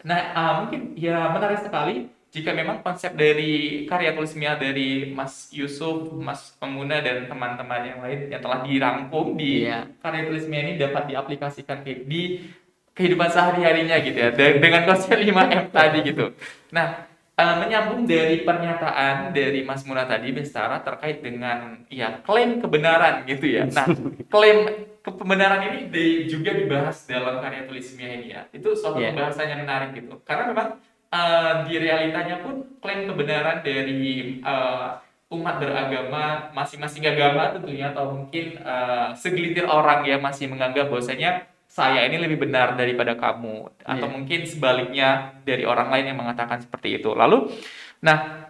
nah 0.00 0.20
ah, 0.32 0.52
mungkin 0.58 0.96
ya 0.96 1.28
menarik 1.28 1.60
sekali 1.60 1.94
jika 2.30 2.54
memang 2.54 2.80
konsep 2.80 3.12
dari 3.12 3.84
karya 3.84 4.14
tulis 4.14 4.32
Mia 4.32 4.54
dari 4.54 5.10
Mas 5.10 5.50
Yusuf, 5.50 6.14
Mas 6.14 6.54
Pemuna 6.56 7.02
dan 7.02 7.26
teman-teman 7.26 7.82
yang 7.84 7.98
lain 8.00 8.30
yang 8.30 8.40
telah 8.40 8.62
dirangkum 8.62 9.34
di 9.34 9.66
Iya. 9.66 9.90
karya 10.00 10.24
tulis 10.24 10.46
Mia 10.46 10.62
ini 10.62 10.72
dapat 10.74 11.04
diaplikasikan 11.06 11.82
di 11.84 12.48
kehidupan 12.90 13.28
sehari-harinya 13.28 13.96
gitu 13.98 14.14
ya 14.14 14.30
de- 14.30 14.56
dengan 14.58 14.82
konsep 14.84 15.14
5M 15.14 15.68
tadi 15.68 15.98
gitu. 16.02 16.32
Nah, 16.70 17.09
eh, 17.40 17.54
menyambung 17.56 18.04
dari 18.04 18.44
pernyataan 18.44 19.32
dari 19.32 19.64
Mas 19.64 19.82
Muna 19.82 20.04
tadi 20.04 20.28
Bestara 20.30 20.76
terkait 20.78 21.18
dengan 21.18 21.80
ya 21.88 22.20
klaim 22.20 22.60
kebenaran 22.60 23.24
gitu 23.24 23.48
ya. 23.48 23.64
Nah, 23.66 23.88
klaim 24.32 24.68
kebenaran 25.00 25.64
ini 25.66 25.78
di- 25.88 26.28
juga 26.28 26.52
dibahas 26.52 27.08
dalam 27.08 27.40
karya 27.40 27.64
tulis 27.64 27.96
Mia 27.96 28.12
ini 28.12 28.26
ya. 28.30 28.44
Itu 28.50 28.72
suatu 28.72 29.00
Iya. 29.00 29.10
pembahasan 29.10 29.48
yang 29.48 29.60
menarik 29.64 29.96
gitu. 29.96 30.20
Karena 30.22 30.44
memang 30.46 30.68
eh, 31.08 31.52
di 31.64 31.74
realitanya 31.76 32.36
pun 32.38 32.54
klaim 32.78 33.08
kebenaran 33.08 33.60
dari 33.60 34.00
eh, 34.38 34.88
umat 35.30 35.56
beragama 35.56 36.24
masing-masing 36.50 37.06
agama 37.06 37.54
tentunya 37.54 37.88
atau 37.88 38.12
mungkin 38.12 38.58
eh, 38.58 39.08
segelintir 39.14 39.64
orang 39.64 40.02
ya 40.02 40.18
masih 40.18 40.46
menganggap 40.46 40.86
bahwasanya 40.86 41.46
saya 41.70 42.02
ini 42.02 42.18
lebih 42.18 42.50
benar 42.50 42.74
daripada 42.74 43.14
kamu 43.14 43.70
atau 43.86 44.06
Iya. 44.10 44.10
mungkin 44.10 44.40
sebaliknya 44.42 45.38
dari 45.46 45.62
orang 45.62 45.86
lain 45.94 46.10
yang 46.10 46.18
mengatakan 46.18 46.58
seperti 46.58 46.98
itu. 46.98 47.14
Lalu 47.14 47.46
nah 48.02 48.49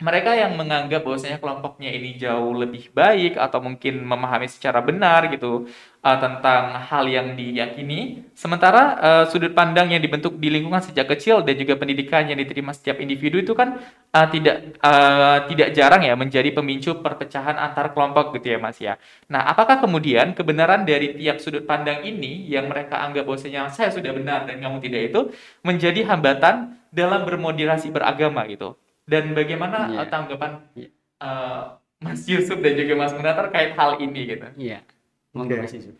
mereka 0.00 0.32
yang 0.32 0.56
menganggap 0.56 1.04
bahwasanya 1.04 1.36
kelompoknya 1.36 1.92
ini 1.92 2.16
jauh 2.16 2.56
lebih 2.56 2.88
baik 2.96 3.36
atau 3.36 3.60
mungkin 3.60 4.00
memahami 4.00 4.48
secara 4.48 4.80
benar 4.80 5.28
gitu 5.28 5.68
uh, 6.00 6.18
tentang 6.18 6.72
hal 6.88 7.04
yang 7.04 7.36
diyakini, 7.36 8.24
sementara 8.32 8.82
uh, 8.96 9.24
sudut 9.28 9.52
pandang 9.52 9.92
yang 9.92 10.00
dibentuk 10.00 10.40
di 10.40 10.48
lingkungan 10.48 10.80
sejak 10.80 11.04
kecil 11.04 11.44
dan 11.44 11.52
juga 11.60 11.76
pendidikan 11.76 12.24
yang 12.24 12.40
diterima 12.40 12.72
setiap 12.72 12.96
individu 12.96 13.44
itu 13.44 13.52
kan 13.52 13.76
uh, 14.16 14.26
tidak 14.32 14.80
uh, 14.80 15.44
tidak 15.52 15.68
jarang 15.76 16.00
ya 16.00 16.16
menjadi 16.16 16.48
pemicu 16.48 16.96
perpecahan 17.04 17.60
antar 17.60 17.92
kelompok 17.92 18.32
gitu 18.40 18.56
ya 18.56 18.58
Mas 18.58 18.80
ya. 18.80 18.96
Nah, 19.28 19.44
apakah 19.52 19.84
kemudian 19.84 20.32
kebenaran 20.32 20.88
dari 20.88 21.12
tiap 21.20 21.44
sudut 21.44 21.68
pandang 21.68 22.08
ini 22.08 22.48
yang 22.48 22.72
mereka 22.72 23.04
anggap 23.04 23.28
bahwasanya 23.28 23.68
saya 23.68 23.92
sudah 23.92 24.16
benar 24.16 24.48
dan 24.48 24.64
kamu 24.64 24.80
tidak 24.80 25.12
itu 25.12 25.20
menjadi 25.60 26.08
hambatan 26.08 26.80
dalam 26.88 27.28
bermoderasi 27.28 27.92
beragama 27.92 28.48
gitu? 28.48 28.80
Dan 29.10 29.34
bagaimana 29.34 29.90
Iya. 29.90 29.98
uh, 29.98 30.06
tanggapan 30.06 30.50
Iya. 30.78 30.88
uh, 31.18 31.62
Mas 32.00 32.22
Yusuf 32.24 32.62
dan 32.62 32.72
juga 32.78 32.94
Mas 32.96 33.12
Muna 33.12 33.34
terkait 33.34 33.74
hal 33.74 33.98
ini 33.98 34.20
gitu? 34.30 34.46
Iya. 34.56 34.86
Oke. 35.34 35.58
Mas 35.58 35.74
Yusuf. 35.74 35.98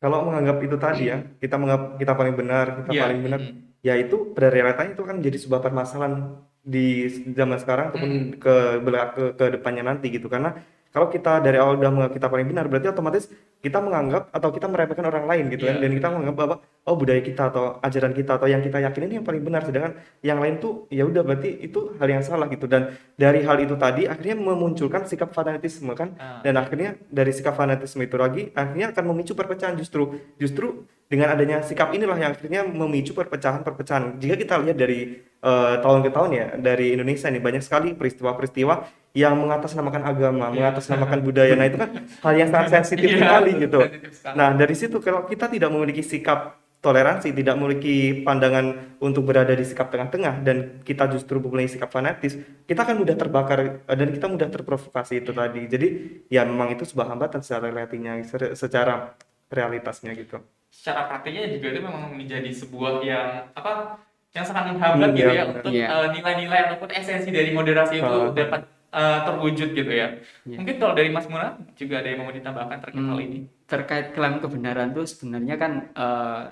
Kalau 0.00 0.24
menganggap 0.24 0.56
itu 0.64 0.76
tadi 0.80 1.12
ya, 1.12 1.20
kita 1.36 1.60
menganggap 1.60 2.00
kita 2.00 2.12
paling 2.16 2.34
benar, 2.34 2.66
kita 2.80 2.90
Iya, 2.90 3.02
paling 3.04 3.20
benar, 3.20 3.40
mm. 3.44 3.54
ya 3.84 3.94
itu 3.94 4.32
pada 4.32 4.48
realitanya 4.48 4.96
itu 4.96 5.04
kan 5.04 5.20
jadi 5.20 5.36
sebuah 5.36 5.60
permasalahan 5.60 6.40
di 6.60 7.04
zaman 7.36 7.60
sekarang 7.60 7.92
ataupun 7.92 8.10
ke 8.40 8.54
bela- 8.80 9.12
ke 9.12 9.36
ke 9.36 9.44
depannya 9.52 9.84
nanti 9.84 10.08
gitu. 10.08 10.32
Karena 10.32 10.56
kalau 10.88 11.12
kita 11.12 11.44
dari 11.44 11.60
awal 11.60 11.76
udah 11.76 11.92
menganggap 11.92 12.16
kita 12.16 12.28
paling 12.32 12.48
benar, 12.48 12.64
berarti 12.66 12.88
otomatis 12.88 13.28
kita 13.60 13.76
menganggap 13.76 14.32
atau 14.32 14.48
kita 14.48 14.66
meremehkan 14.66 15.04
orang 15.04 15.28
lain 15.28 15.44
gitu 15.48 15.64
kan, 15.64 15.76
Iya. 15.76 15.82
dan 15.84 15.90
kita 15.92 16.08
menganggap 16.08 16.36
bahwa 16.36 16.54
oh 16.80 16.96
budaya 16.96 17.20
kita 17.20 17.52
atau 17.52 17.76
ajaran 17.78 18.10
kita 18.10 18.32
atau 18.34 18.48
yang 18.48 18.58
kita 18.58 18.80
yakini 18.80 19.04
ini 19.04 19.14
yang 19.20 19.26
paling 19.26 19.44
benar, 19.44 19.62
sedangkan 19.62 19.92
yang 20.20 20.40
lain 20.40 20.56
tuh 20.56 20.88
ya 20.88 21.04
udah 21.04 21.20
berarti 21.20 21.60
itu 21.60 21.92
hal 21.94 22.08
yang 22.08 22.24
salah 22.24 22.48
gitu. 22.48 22.64
Dan 22.64 22.88
dari 23.14 23.44
hal 23.44 23.60
itu 23.60 23.76
tadi 23.76 24.04
akhirnya 24.04 24.32
memunculkan 24.34 25.04
sikap 25.04 25.30
fanatisme 25.30 25.92
kan, 25.92 26.16
Ah. 26.16 26.40
dan 26.40 26.56
akhirnya 26.56 26.96
dari 27.06 27.30
sikap 27.30 27.52
fanatisme 27.52 28.00
itu 28.00 28.16
lagi 28.16 28.48
akhirnya 28.50 28.90
akan 28.90 29.04
memicu 29.06 29.36
perpecahan 29.36 29.76
justru. 29.76 30.16
Justru 30.36 30.88
dengan 31.06 31.28
adanya 31.28 31.60
sikap 31.60 31.92
inilah 31.92 32.16
yang 32.16 32.32
akhirnya 32.32 32.64
memicu 32.64 33.12
perpecahan-perpecahan. 33.12 34.16
Jika 34.16 34.34
kita 34.36 34.56
lihat 34.58 34.76
dari 34.76 35.20
eh, 35.20 35.74
tahun 35.78 36.00
ke 36.00 36.10
tahun 36.10 36.30
ya 36.30 36.46
dari 36.56 36.94
Indonesia 36.94 37.28
nih 37.28 37.40
banyak 37.40 37.60
sekali 37.60 37.92
peristiwa-peristiwa 37.92 38.74
yang 39.10 39.34
mengatasnamakan 39.34 40.06
agama 40.06 40.54
mengatasnamakan 40.54 41.18
budaya. 41.20 41.58
Nah 41.58 41.66
itu 41.66 41.74
kan 41.76 41.90
hal 42.24 42.34
yang 42.36 42.46
sangat 42.46 42.70
sensitif 42.78 43.10
Iya, 43.10 43.18
sekali 43.18 43.49
gitu 43.56 43.78
sekali. 44.10 44.34
nah 44.34 44.52
dari 44.52 44.74
situ 44.74 44.96
kalau 44.98 45.24
kita 45.24 45.46
tidak 45.46 45.68
memiliki 45.68 46.02
sikap 46.02 46.38
toleransi, 46.80 47.36
tidak 47.36 47.60
memiliki 47.60 48.24
pandangan 48.24 48.96
untuk 48.98 49.22
berada 49.22 49.52
di 49.52 49.60
sikap 49.62 49.92
tengah-tengah 49.92 50.40
dan 50.40 50.56
kita 50.80 51.08
justru 51.08 51.36
memiliki 51.36 51.76
sikap 51.76 51.92
fanatis, 51.92 52.40
kita 52.64 52.80
akan 52.82 52.96
mudah 52.96 53.12
terbakar 53.14 53.58
eh, 53.84 53.96
dan 53.96 54.08
kita 54.08 54.26
mudah 54.26 54.48
terprovokasi 54.48 55.20
itu 55.20 55.28
tadi. 55.30 55.68
Jadi 55.68 55.88
ya 56.26 56.40
memang 56.42 56.72
itu 56.72 56.88
sebuah 56.88 57.12
hambatan 57.12 57.44
secara 57.44 57.68
realitanya, 57.68 58.16
se- 58.24 58.56
secara 58.56 59.12
realitasnya 59.48 60.14
gitu. 60.14 60.40
secara 60.70 61.04
praktiknya 61.04 61.50
juga 61.50 61.66
itu 61.68 61.80
memang 61.82 62.14
menjadi 62.14 62.46
sebuah 62.48 63.02
yang 63.02 63.50
apa 63.52 63.98
yang 64.30 64.46
sangat 64.46 64.70
menghambat 64.70 65.10
Hmm, 65.10 65.18
gitu 65.18 65.26
iya, 65.26 65.34
ya 65.34 65.44
benar. 65.44 65.58
untuk 65.58 65.72
Iya. 65.74 65.86
eh, 65.90 66.06
nilai-nilai 66.14 66.60
ataupun 66.64 66.88
esensi 66.94 67.28
dari 67.28 67.50
moderasi 67.50 67.94
itu 67.98 68.06
Ah. 68.06 68.30
dapat 68.30 68.60
eh, 68.92 69.18
terwujud 69.22 69.68
gitu 69.70 69.92
ya. 69.92 70.08
Iya. 70.42 70.56
Mungkin 70.56 70.76
kalau 70.76 70.92
dari 70.92 71.08
Mas 71.08 71.26
Muna 71.26 71.48
juga 71.74 71.98
ada 71.98 72.08
yang 72.08 72.20
mau 72.20 72.30
ditambahkan 72.30 72.78
terkait 72.80 73.00
hal 73.00 73.14
Hmm, 73.14 73.24
ini. 73.24 73.38
terkait 73.64 74.06
klaim 74.10 74.38
kebenaran 74.38 74.90
tuh 74.90 75.04
sebenarnya 75.04 75.54
kan 75.54 75.72
eh, 75.94 76.42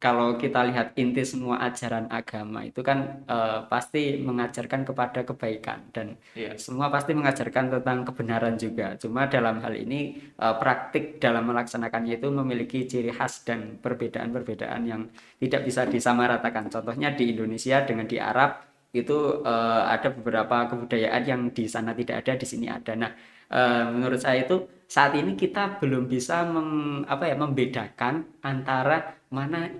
kalau 0.00 0.32
kita 0.34 0.64
lihat 0.64 0.96
inti 0.96 1.20
semua 1.22 1.60
ajaran 1.60 2.08
agama 2.10 2.64
itu 2.64 2.80
kan 2.80 3.20
eh, 3.26 3.60
pasti 3.68 4.16
mengajarkan 4.18 4.88
kepada 4.88 5.20
kebaikan 5.22 5.92
dan 5.92 6.16
Iya. 6.32 6.56
semua 6.56 6.88
pasti 6.88 7.12
mengajarkan 7.12 7.68
tentang 7.70 8.08
kebenaran 8.08 8.56
juga. 8.56 8.96
Cuma 8.96 9.28
dalam 9.28 9.60
hal 9.60 9.76
ini 9.76 10.00
eh, 10.34 10.54
praktik 10.56 11.20
dalam 11.20 11.44
melaksanakannya 11.44 12.16
itu 12.16 12.32
memiliki 12.32 12.88
ciri 12.88 13.12
khas 13.12 13.44
dan 13.44 13.76
perbedaan-perbedaan 13.76 14.82
yang 14.82 15.02
tidak 15.36 15.68
bisa 15.68 15.84
disamaratakan. 15.84 16.72
Contohnya 16.72 17.12
di 17.12 17.36
Indonesia 17.36 17.84
dengan 17.84 18.08
di 18.08 18.16
Arab 18.16 18.69
itu 18.90 19.44
eh, 19.46 19.82
ada 19.94 20.08
beberapa 20.10 20.66
kebudayaan 20.70 21.22
yang 21.26 21.42
di 21.54 21.64
sana 21.70 21.94
tidak 21.94 22.26
ada, 22.26 22.32
di 22.34 22.46
sini 22.46 22.66
ada. 22.66 22.92
Nah, 22.98 23.10
eh, 23.50 23.84
menurut 23.94 24.18
saya 24.18 24.42
itu 24.46 24.66
saat 24.90 25.14
ini 25.14 25.38
kita 25.38 25.78
belum 25.78 26.10
bisa 26.10 26.42
meng- 26.46 27.06
apa 27.06 27.30
ya 27.30 27.36
membedakan 27.38 28.42
antara 28.42 29.14
mana 29.30 29.70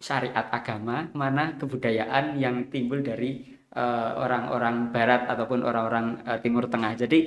syariat 0.00 0.48
agama, 0.52 1.08
mana 1.12 1.56
kebudayaan 1.60 2.40
yang 2.40 2.68
timbul 2.72 3.04
dari 3.04 3.44
eh, 3.72 4.10
orang-orang 4.24 4.88
Barat 4.94 5.28
ataupun 5.28 5.60
orang-orang 5.64 6.06
eh, 6.24 6.38
Timur 6.40 6.64
Tengah. 6.72 6.96
Jadi 6.96 7.18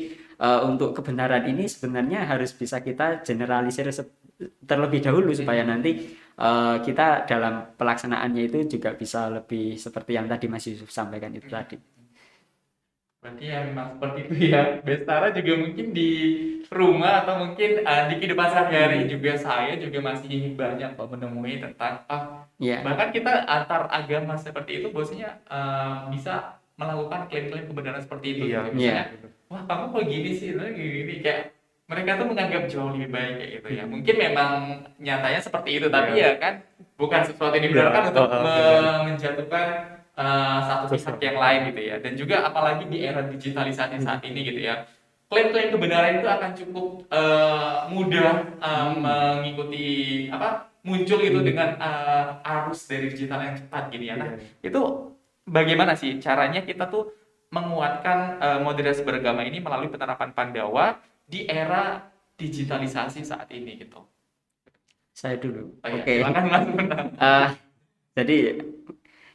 eh, 0.42 0.60
untuk 0.66 0.98
kebenaran 0.98 1.46
ini 1.46 1.70
sebenarnya 1.70 2.26
harus 2.26 2.54
bisa 2.58 2.82
kita 2.82 3.22
generalisir 3.22 3.90
terlebih 4.40 5.02
dahulu 5.02 5.34
supaya 5.34 5.66
nanti 5.66 6.14
eh, 6.38 6.76
kita 6.86 7.26
dalam 7.26 7.74
pelaksanaannya 7.74 8.44
itu 8.46 8.78
juga 8.78 8.94
bisa 8.94 9.34
lebih 9.34 9.76
seperti 9.76 10.14
yang 10.14 10.30
tadi 10.30 10.46
Mas 10.46 10.66
Yusuf 10.70 10.94
sampaikan 10.94 11.34
itu 11.34 11.50
tadi. 11.50 11.78
Berarti 13.18 13.50
ya 13.50 13.66
memang 13.66 13.98
seperti 13.98 14.20
itu 14.30 14.36
ya. 14.54 14.78
Bestara 14.86 15.34
juga 15.34 15.54
mungkin 15.58 15.90
di 15.90 16.10
rumah 16.70 17.26
atau 17.26 17.34
mungkin 17.42 17.82
uh, 17.82 18.06
di 18.08 18.22
kehidupan 18.22 18.46
sehari-hari 18.46 19.10
juga 19.10 19.34
saya 19.34 19.74
juga 19.82 20.00
masih 20.06 20.54
banyak 20.54 20.94
kok 20.94 21.10
menemui 21.10 21.58
tentang 21.58 22.06
ah, 22.08 22.46
Ya, 22.58 22.82
bahkan 22.82 23.10
kita 23.14 23.46
antar 23.46 23.86
agama 23.90 24.38
seperti 24.38 24.82
itu 24.82 24.90
bosnya 24.94 25.42
uh, 25.50 26.10
bisa 26.10 26.58
melakukan 26.78 27.26
klaim-klaim 27.30 27.66
kebenaran 27.70 28.02
seperti 28.02 28.28
itu 28.38 28.44
Iya. 28.50 28.70
gitu. 28.70 28.74
Misalnya, 28.78 29.06
Iya. 29.10 29.30
wah 29.50 29.62
kamu 29.66 29.84
kok 29.94 30.04
gini 30.06 30.32
sih, 30.34 30.50
gini, 30.54 30.74
gini 31.02 31.14
kayak 31.26 31.57
mereka 31.88 32.20
tuh 32.20 32.28
menganggap 32.28 32.64
jauh 32.68 32.92
lebih 32.92 33.10
baik 33.16 33.34
kayak 33.40 33.52
gitu 33.60 33.68
ya. 33.80 33.84
Mungkin 33.88 34.16
memang 34.20 34.52
nyatanya 35.00 35.40
seperti 35.40 35.70
itu, 35.80 35.88
tapi 35.88 36.20
ya 36.20 36.36
kan 36.36 36.60
bukan 37.00 37.22
sesuatu 37.24 37.56
yang 37.56 37.66
dibenarkan 37.72 38.02
Iya. 38.04 38.10
untuk 38.12 38.28
me- 38.28 38.44
benar. 38.44 39.00
menjatuhkan 39.08 39.68
uh, 40.20 40.60
satu 40.68 40.86
pihak 40.92 41.16
yang 41.24 41.38
lain 41.40 41.60
gitu 41.72 41.82
ya. 41.88 41.96
Dan 42.04 42.14
juga 42.20 42.36
apalagi 42.44 42.84
di 42.92 43.08
era 43.08 43.24
digitalisasi 43.24 44.04
saat 44.04 44.20
ini 44.28 44.40
gitu 44.44 44.60
ya. 44.60 44.84
Klaim-klaim 45.28 45.72
kebenaran 45.76 46.20
itu 46.20 46.28
akan 46.28 46.52
cukup 46.56 46.88
uh, 47.12 47.88
mudah 47.92 48.48
uh, 48.60 48.92
mengikuti 48.96 49.86
apa 50.28 50.68
muncul 50.84 51.20
gitu 51.20 51.40
dengan 51.44 51.76
uh, 51.80 52.40
arus 52.44 52.88
dari 52.88 53.12
digital 53.12 53.44
yang 53.44 53.56
cepat 53.56 53.92
gini 53.92 54.12
ya. 54.12 54.16
Nah, 54.16 54.40
itu 54.60 54.82
bagaimana 55.44 55.96
sih 55.96 56.20
caranya 56.20 56.64
kita 56.64 56.88
tuh 56.88 57.12
menguatkan 57.52 58.40
uh, 58.40 58.60
moderasi 58.60 59.04
beragama 59.08 59.44
ini 59.44 59.64
melalui 59.64 59.88
penerapan 59.88 60.32
Pandawa 60.36 61.00
di 61.28 61.44
era 61.46 62.00
digitalisasi 62.40 63.22
saat 63.28 63.50
ini 63.52 63.76
gitu. 63.82 64.00
saya 65.18 65.36
dulu. 65.42 65.82
Oh, 65.82 65.90
iya, 65.90 66.02
Oke. 66.06 66.14
Mas 66.22 66.66
Bunda. 66.70 66.98
Eh, 67.28 67.50
jadi 68.18 68.38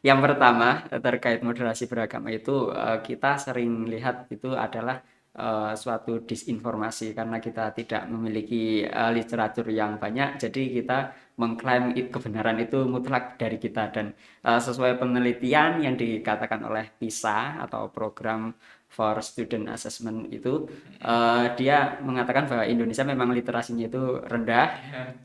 yang 0.03 0.19
pertama 0.25 0.87
eh, 0.91 1.01
terkait 1.03 1.41
moderasi 1.47 1.85
beragama 1.91 2.29
itu 2.35 2.71
eh, 2.75 2.99
kita 3.07 3.39
sering 3.39 3.87
lihat 3.91 4.27
itu 4.35 4.51
adalah 4.55 5.03
eh, 5.35 5.73
suatu 5.79 6.23
disinformasi 6.23 7.15
karena 7.19 7.39
kita 7.43 7.65
tidak 7.79 8.03
memiliki 8.11 8.87
eh, 8.87 9.11
literatur 9.15 9.67
yang 9.71 9.99
banyak 10.03 10.39
jadi 10.43 10.63
kita 10.83 10.99
mengklaim 11.41 11.95
kebenaran 12.15 12.59
itu 12.61 12.79
mutlak 12.87 13.39
dari 13.41 13.57
kita 13.63 13.83
dan 13.95 14.07
eh, 14.47 14.61
sesuai 14.67 14.99
penelitian 15.03 15.83
yang 15.85 15.95
dikatakan 15.99 16.61
oleh 16.67 16.85
PISA 16.99 17.63
atau 17.65 17.91
program 17.91 18.55
for 18.93 19.17
student 19.25 19.73
assessment 19.73 20.29
itu 20.29 20.69
eh, 21.01 21.47
dia 21.57 21.97
mengatakan 22.05 22.45
bahwa 22.45 22.69
Indonesia 22.69 23.03
memang 23.09 23.33
literasinya 23.33 23.89
itu 23.89 24.21
rendah 24.29 24.69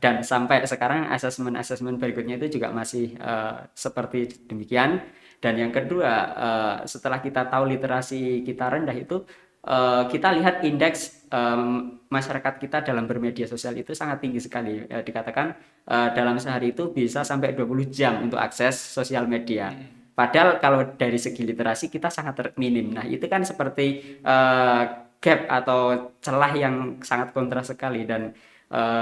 dan 0.00 0.24
sampai 0.24 0.64
sekarang 0.64 1.12
asesmen-asesmen 1.12 2.00
berikutnya 2.00 2.40
itu 2.40 2.56
juga 2.56 2.72
masih 2.72 3.12
eh, 3.20 3.56
seperti 3.76 4.48
demikian. 4.48 5.04
Dan 5.38 5.54
yang 5.60 5.70
kedua 5.70 6.12
eh, 6.34 6.76
setelah 6.88 7.20
kita 7.20 7.46
tahu 7.52 7.68
literasi 7.76 8.42
kita 8.42 8.72
rendah 8.72 8.96
itu 8.96 9.22
eh, 9.68 10.02
kita 10.08 10.28
lihat 10.40 10.64
indeks 10.64 11.28
em, 11.28 12.00
masyarakat 12.08 12.54
kita 12.56 12.80
dalam 12.88 13.04
bermedia 13.04 13.44
sosial 13.44 13.76
itu 13.76 13.92
sangat 13.92 14.24
tinggi 14.24 14.40
sekali. 14.40 14.80
Eh, 14.88 15.04
dikatakan 15.04 15.46
eh, 15.84 16.08
dalam 16.16 16.40
sehari 16.40 16.72
itu 16.72 16.88
bisa 16.90 17.20
sampai 17.20 17.52
20 17.52 17.84
jam 17.92 18.24
untuk 18.24 18.40
akses 18.40 18.80
sosial 18.80 19.28
media 19.28 19.70
Padahal 20.18 20.58
kalau 20.62 20.80
dari 21.02 21.18
segi 21.24 21.42
literasi 21.50 21.86
kita 21.94 22.08
sangat 22.16 22.34
minim. 22.62 22.86
Nah, 22.96 23.04
itu 23.14 23.24
kan 23.32 23.42
seperti 23.50 23.84
eh, 24.32 24.82
gap 25.22 25.40
atau 25.58 25.80
celah 26.24 26.52
yang 26.62 26.74
sangat 27.08 27.28
kontras 27.36 27.66
sekali 27.72 28.00
dan 28.10 28.22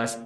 s- 0.06 0.20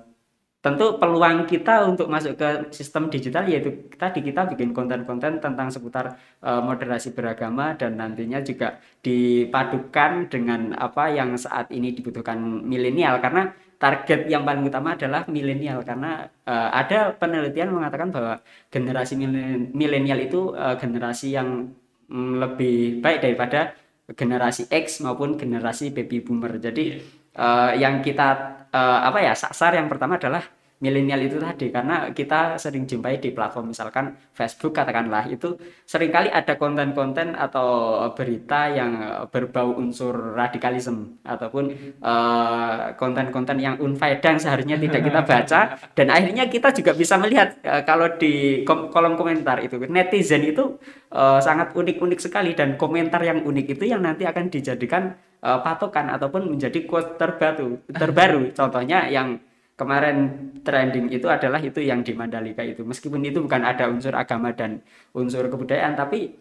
tentu 0.60 1.00
peluang 1.00 1.48
kita 1.48 1.88
untuk 1.88 2.12
masuk 2.12 2.36
ke 2.36 2.48
sistem 2.76 3.08
digital 3.08 3.48
yaitu 3.48 3.88
tadi 3.96 4.20
kita 4.20 4.44
bikin 4.52 4.76
konten-konten 4.76 5.40
tentang 5.40 5.68
seputar 5.72 6.20
eh, 6.44 6.62
moderasi 6.68 7.16
beragama 7.16 7.72
dan 7.80 7.96
nantinya 7.96 8.44
juga 8.44 8.76
dipadukan 9.00 10.28
dengan 10.28 10.76
apa 10.76 11.08
yang 11.18 11.32
saat 11.40 11.72
ini 11.72 11.96
dibutuhkan 11.96 12.36
milenial 12.72 13.16
karena 13.24 13.48
target 13.80 14.28
yang 14.28 14.44
paling 14.44 14.68
utama 14.68 14.92
adalah 14.92 15.24
milenial 15.24 15.80
karena 15.80 16.28
eh, 16.44 16.70
ada 16.76 17.16
penelitian 17.16 17.72
mengatakan 17.72 18.12
bahwa 18.12 18.44
generasi 18.68 19.16
milen- 19.16 19.72
milenial 19.72 20.20
itu 20.20 20.52
eh, 20.52 20.76
generasi 20.76 21.32
yang 21.32 21.72
mm, 22.12 22.32
lebih 22.36 23.00
baik 23.00 23.24
daripada 23.24 23.72
generasi 24.12 24.68
X 24.68 25.00
maupun 25.00 25.40
generasi 25.40 25.96
baby 25.96 26.20
boomer. 26.20 26.60
Jadi 26.60 27.00
eh, 27.32 27.72
yang 27.80 28.04
kita 28.04 28.28
eh, 28.68 29.00
apa 29.08 29.18
ya 29.24 29.32
sasar 29.32 29.80
yang 29.80 29.88
pertama 29.88 30.20
adalah 30.20 30.44
milenial 30.80 31.20
itu 31.20 31.36
tadi 31.36 31.68
karena 31.68 32.08
kita 32.16 32.56
sering 32.56 32.88
jumpai 32.88 33.20
di 33.20 33.36
platform 33.36 33.76
misalkan 33.76 34.16
Facebook 34.32 34.72
katakanlah 34.72 35.28
itu 35.28 35.60
sering 35.84 36.08
kali 36.08 36.32
ada 36.32 36.56
konten-konten 36.56 37.36
atau 37.36 38.00
berita 38.16 38.72
yang 38.72 38.92
berbau 39.28 39.76
unsur 39.76 40.32
radikalisme 40.32 41.20
ataupun 41.20 41.64
eh, 42.00 42.76
konten-konten 42.96 43.60
yang 43.60 43.76
unfaedah 43.76 44.30
yang 44.32 44.40
seharusnya 44.40 44.76
tidak 44.80 45.00
kita 45.04 45.20
baca 45.30 45.60
dan 45.92 46.06
akhirnya 46.08 46.48
kita 46.48 46.72
juga 46.72 46.96
bisa 46.96 47.20
melihat 47.20 47.60
eh, 47.60 47.84
kalau 47.84 48.16
di 48.16 48.64
kom- 48.64 48.88
kolom 48.88 49.20
komentar 49.20 49.60
itu. 49.60 49.76
Netizen 49.84 50.48
itu 50.48 50.80
eh, 51.12 51.40
sangat 51.44 51.76
unik-unik 51.76 52.20
sekali 52.24 52.56
dan 52.56 52.80
komentar 52.80 53.20
yang 53.20 53.44
unik 53.44 53.76
itu 53.76 53.84
yang 53.84 54.00
nanti 54.00 54.24
akan 54.24 54.48
dijadikan 54.48 55.12
eh, 55.44 55.58
patokan 55.60 56.08
ataupun 56.08 56.48
menjadi 56.48 56.88
quote 56.88 57.20
terbaru 57.20 57.84
terbaru. 57.92 58.48
Contohnya 58.58 59.04
yang 59.12 59.49
kemarin 59.80 60.16
trending 60.60 61.08
itu 61.08 61.24
adalah 61.24 61.56
itu 61.64 61.80
yang 61.80 62.04
di 62.04 62.12
Mandalika 62.12 62.60
itu. 62.60 62.84
Meskipun 62.84 63.24
itu 63.24 63.40
bukan 63.40 63.64
ada 63.64 63.88
unsur 63.88 64.12
agama 64.12 64.52
dan 64.52 64.84
unsur 65.16 65.48
kebudayaan 65.48 65.96
tapi 65.96 66.36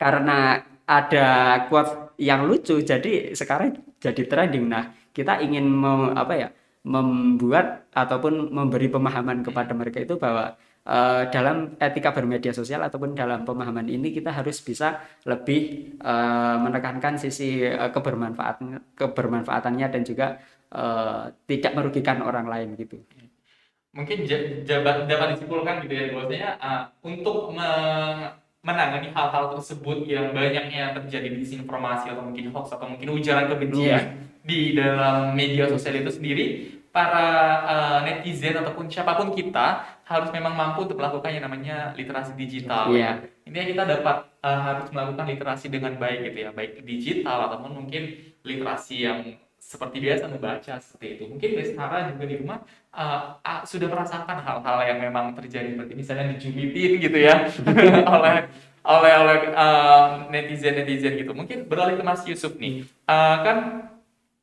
karena 0.00 0.64
ada 0.88 1.28
quote 1.68 2.16
yang 2.16 2.48
lucu 2.48 2.80
jadi 2.80 3.36
sekarang 3.36 3.76
jadi 4.00 4.22
trending. 4.24 4.64
Nah 4.72 4.96
kita 5.12 5.44
ingin 5.44 5.68
mem- 5.68 6.16
apa 6.16 6.34
ya 6.34 6.48
membuat 6.84 7.88
ataupun 7.96 8.52
memberi 8.52 8.92
pemahaman 8.92 9.40
kepada 9.40 9.72
mereka 9.72 10.04
itu 10.04 10.20
bahwa 10.20 10.52
eh, 10.84 11.22
dalam 11.32 11.76
etika 11.80 12.12
bermedia 12.12 12.52
sosial 12.52 12.84
ataupun 12.84 13.16
dalam 13.16 13.40
pemahaman 13.48 13.88
ini 13.88 14.12
kita 14.12 14.28
harus 14.28 14.60
bisa 14.60 15.00
lebih 15.24 15.60
eh, 15.96 16.56
menekankan 16.60 17.16
sisi 17.16 17.64
eh, 17.64 17.90
kebermanfaatan 17.92 18.92
kebermanfaatannya 19.00 19.86
dan 19.88 20.02
juga 20.04 20.26
eh, 20.74 21.24
tidak 21.46 21.72
merugikan 21.72 22.18
orang 22.20 22.46
lain 22.46 22.74
gitu. 22.74 22.98
mungkin 23.94 24.26
ja- 24.26 24.58
jabat 24.66 25.06
dapat 25.06 25.38
disimpulkan 25.38 25.86
gitu 25.86 25.94
ya 25.94 26.10
bahwasanya 26.10 26.50
uh, 26.58 26.82
untuk 27.00 27.54
me- 27.54 28.34
menangani 28.58 29.14
hal-hal 29.14 29.54
tersebut 29.54 30.02
yang 30.04 30.34
banyaknya 30.34 30.90
terjadi 30.92 31.30
disinformasi 31.30 32.10
atau 32.10 32.26
mungkin 32.26 32.50
hoax 32.50 32.74
atau 32.74 32.90
mungkin 32.90 33.14
ujaran 33.14 33.46
kebencian 33.46 34.18
di 34.42 34.74
dalam 34.74 35.30
media 35.32 35.70
sosial 35.70 36.02
itu 36.02 36.10
sendiri 36.10 36.46
para 36.90 37.24
uh, 37.62 37.98
netizen 38.02 38.54
ataupun 38.56 38.90
siapa 38.90 39.14
pun 39.14 39.30
kita 39.30 39.66
harus 40.02 40.30
memang 40.30 40.54
mampu 40.54 40.86
untuk 40.86 40.98
melakukan 40.98 41.30
yang 41.30 41.46
namanya 41.46 41.94
literasi 41.94 42.34
digital 42.34 42.90
Iya. 42.90 42.98
ya. 42.98 43.12
Intinya 43.46 43.66
kita 43.68 43.82
dapat 43.94 44.16
uh, 44.42 44.60
harus 44.64 44.86
melakukan 44.90 45.26
literasi 45.28 45.66
dengan 45.70 45.94
baik 45.94 46.18
gitu 46.24 46.38
ya, 46.40 46.50
baik 46.50 46.82
digital 46.82 47.46
ataupun 47.46 47.70
mungkin 47.78 48.02
literasi 48.42 49.06
yang 49.06 49.38
seperti 49.64 49.96
biasa 50.04 50.28
membaca 50.28 50.74
seperti 50.76 51.06
itu. 51.16 51.22
Mungkin 51.32 51.50
Bestara 51.56 52.12
juga 52.12 52.24
di 52.28 52.36
rumah 52.36 52.60
uh, 52.92 53.40
uh, 53.40 53.62
sudah 53.64 53.88
merasakan 53.88 54.44
hal-hal 54.44 54.78
yang 54.84 54.98
memang 55.00 55.32
terjadi 55.32 55.72
seperti 55.72 55.92
misalnya 55.96 56.36
dijumitin 56.36 56.92
gitu 57.00 57.18
ya 57.18 57.48
oleh 58.14 58.44
oleh 58.84 59.12
oleh 59.16 59.38
netizen 60.28 60.76
netizen 60.76 61.16
gitu. 61.16 61.32
Mungkin 61.32 61.64
beralih 61.64 61.96
ke 61.96 62.04
Mas 62.04 62.22
Yusuf 62.28 62.60
nih, 62.60 62.84
Uh, 63.04 63.36
kan 63.44 63.58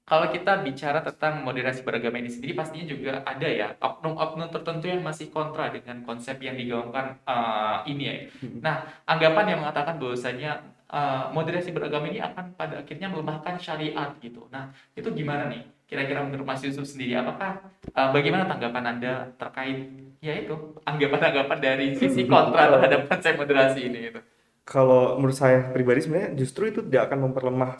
kalau 0.06 0.28
kita 0.30 0.60
bicara 0.62 1.00
tentang 1.02 1.42
moderasi 1.42 1.88
beragama 1.88 2.20
ini 2.22 2.28
sendiri 2.28 2.54
pastinya 2.54 2.84
juga 2.84 3.24
ada 3.24 3.48
ya 3.48 3.74
oknum-oknum 3.80 4.52
tertentu 4.52 4.92
yang 4.92 5.00
masih 5.00 5.32
kontra 5.32 5.72
dengan 5.72 6.04
konsep 6.06 6.36
yang 6.44 6.60
digaungkan 6.60 7.16
uh, 7.24 7.82
ini 7.88 8.04
ya. 8.06 8.16
Nah, 8.60 8.86
anggapan 9.08 9.56
yang 9.56 9.60
mengatakan 9.64 9.98
bahwasanya 9.98 10.71
uh, 10.92 11.32
moderasi 11.32 11.72
beragama 11.72 12.12
ini 12.12 12.20
akan 12.20 12.54
pada 12.54 12.84
akhirnya 12.84 13.08
melemahkan 13.08 13.58
syariat 13.58 14.12
gitu. 14.20 14.46
Nah, 14.52 14.76
itu 14.94 15.08
gimana 15.16 15.48
nih? 15.48 15.64
Kira-kira 15.88 16.24
menurut 16.24 16.48
Mas 16.48 16.64
Yusuf 16.64 16.88
sendiri, 16.88 17.20
apakah 17.20 17.68
uh, 17.92 18.10
bagaimana 18.16 18.48
tanggapan 18.48 18.96
Anda 18.96 19.14
terkait 19.36 19.92
ya 20.24 20.38
itu 20.38 20.56
anggapan-anggapan 20.88 21.58
dari 21.60 21.88
sisi 22.00 22.24
kontra 22.30 22.78
terhadap 22.78 23.12
konsep 23.12 23.34
moderasi 23.36 23.92
ini 23.92 24.00
gitu? 24.12 24.20
Kalau 24.64 25.20
menurut 25.20 25.36
saya 25.36 25.74
pribadi 25.74 26.06
sebenarnya 26.06 26.32
justru 26.38 26.72
itu 26.72 26.80
tidak 26.86 27.12
akan 27.12 27.28
memperlemah 27.28 27.76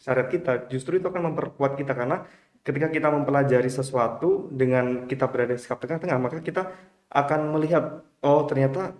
syariat 0.00 0.28
kita, 0.32 0.52
justru 0.72 0.96
itu 0.96 1.06
akan 1.12 1.34
memperkuat 1.34 1.76
kita 1.76 1.92
karena 1.92 2.24
ketika 2.64 2.88
kita 2.88 3.08
mempelajari 3.12 3.68
sesuatu 3.68 4.48
dengan 4.48 5.04
kita 5.04 5.28
berada 5.28 5.52
di 5.52 5.60
sikap 5.60 5.84
tengah-tengah, 5.84 6.16
maka 6.16 6.40
kita 6.40 6.72
akan 7.12 7.40
melihat 7.52 8.04
oh 8.24 8.48
ternyata 8.48 8.96